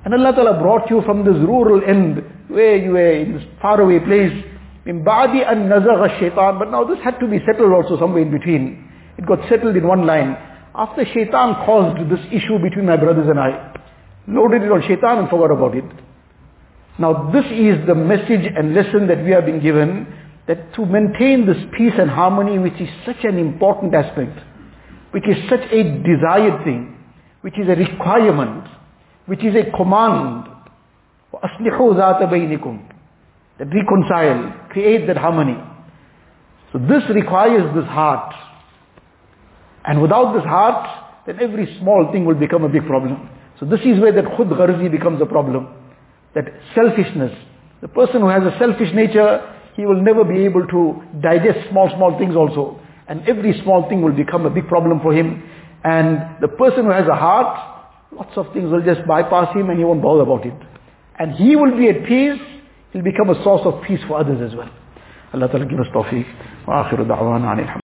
And 0.06 0.14
Allah 0.14 0.32
Ta'ala 0.32 0.58
brought 0.64 0.90
you 0.90 1.02
from 1.04 1.26
this 1.26 1.36
rural 1.36 1.84
end, 1.84 2.24
where 2.48 2.78
you 2.78 2.92
were 2.92 3.12
in 3.12 3.34
this 3.36 3.44
faraway 3.62 4.00
place, 4.00 4.55
in 4.87 5.05
ba'di 5.05 5.47
an 5.47 5.69
nazagha 5.69 6.19
shaitan, 6.19 6.59
but 6.59 6.71
now 6.71 6.85
this 6.85 6.99
had 7.05 7.19
to 7.21 7.29
be 7.29 7.39
settled 7.47 7.73
also 7.73 7.99
somewhere 7.99 8.23
in 8.23 8.31
between. 8.31 8.91
It 9.19 9.27
got 9.27 9.39
settled 9.49 9.77
in 9.77 9.87
one 9.87 10.07
line. 10.07 10.37
After 10.75 11.05
shaitan 11.05 11.55
caused 11.67 12.11
this 12.11 12.21
issue 12.33 12.59
between 12.59 12.87
my 12.87 12.97
brothers 12.97 13.29
and 13.29 13.39
I, 13.39 13.75
loaded 14.27 14.63
it 14.63 14.73
on 14.73 14.83
shaitan 14.83 15.19
and 15.19 15.29
forgot 15.29 15.51
about 15.51 15.77
it. 15.77 15.85
Now 16.99 17.31
this 17.31 17.45
is 17.47 17.87
the 17.87 17.95
message 17.95 18.47
and 18.57 18.75
lesson 18.75 19.07
that 19.09 19.23
we 19.25 19.31
have 19.33 19.45
been 19.45 19.61
given, 19.61 20.07
that 20.47 20.73
to 20.75 20.87
maintain 20.87 21.47
this 21.47 21.59
peace 21.77 21.95
and 21.99 22.11
harmony 22.11 22.59
which 22.59 22.81
is 22.81 22.89
such 23.05 23.23
an 23.25 23.39
important 23.39 23.95
aspect, 23.95 24.39
which 25.11 25.29
is 25.29 25.37
such 25.49 25.63
a 25.71 25.83
desired 25.83 26.65
thing, 26.65 26.97
which 27.43 27.59
is 27.59 27.69
a 27.69 27.75
requirement, 27.77 28.67
which 29.27 29.45
is 29.45 29.55
a 29.55 29.71
command, 29.77 30.47
أَصْلِحُوا 31.35 31.95
ذَاتَ 31.95 32.23
بَيْنِكُمْ 32.23 32.94
That 33.60 33.68
reconcile, 33.74 34.68
create 34.70 35.08
that 35.08 35.18
harmony. 35.18 35.58
So 36.74 36.80
this 36.80 37.04
requires 37.10 37.74
this 37.74 37.86
heart. 37.86 38.34
And 39.86 40.02
without 40.02 40.34
this 40.34 40.44
heart, 40.44 41.24
then 41.26 41.40
every 41.42 41.78
small 41.80 42.12
thing 42.12 42.26
will 42.26 42.36
become 42.36 42.64
a 42.64 42.70
big 42.70 42.86
problem. 42.86 43.30
So 43.60 43.66
this 43.66 43.80
is 43.82 44.00
where 44.00 44.12
that 44.12 44.26
khud 44.26 44.50
gharzi 44.50 44.92
becomes 44.92 45.22
a 45.22 45.26
problem. 45.26 45.68
That 46.34 46.46
selfishness. 46.74 47.32
The 47.82 47.88
person 47.88 48.22
who 48.22 48.28
has 48.28 48.44
a 48.44 48.58
selfish 48.60 48.94
nature, 48.94 49.40
he 49.76 49.86
will 49.86 50.02
never 50.02 50.24
be 50.24 50.44
able 50.44 50.68
to 50.68 51.02
digest 51.22 51.70
small, 51.70 51.90
small 51.96 52.18
things 52.18 52.36
also. 52.36 52.80
And 53.08 53.28
every 53.28 53.60
small 53.64 53.88
thing 53.88 54.02
will 54.02 54.14
become 54.14 54.46
a 54.46 54.50
big 54.50 54.68
problem 54.68 55.00
for 55.02 55.14
him. 55.14 55.44
And 55.84 56.42
the 56.42 56.48
person 56.48 56.86
who 56.86 56.92
has 56.92 57.08
a 57.08 57.16
heart, 57.16 58.12
lots 58.12 58.36
of 58.36 58.52
things 58.54 58.72
will 58.72 58.84
just 58.84 59.08
bypass 59.08 59.56
him 59.56 59.70
and 59.70 59.78
he 59.78 59.86
won't 59.86 60.02
bother 60.02 60.24
about 60.24 60.46
it. 60.46 60.56
And 61.20 61.34
he 61.34 61.56
will 61.56 61.78
be 61.78 61.90
at 61.90 62.06
peace, 62.06 62.42
will 62.96 63.04
become 63.04 63.30
a 63.30 63.44
source 63.44 63.62
of 63.66 63.84
peace 63.84 64.00
for 64.08 64.20
others 64.20 64.40
as 64.42 64.56
well. 64.56 64.70
Allah 65.34 65.48
Ta'ala 65.50 65.66
give 65.66 65.80
us 65.80 65.88
tawfiq. 65.94 67.82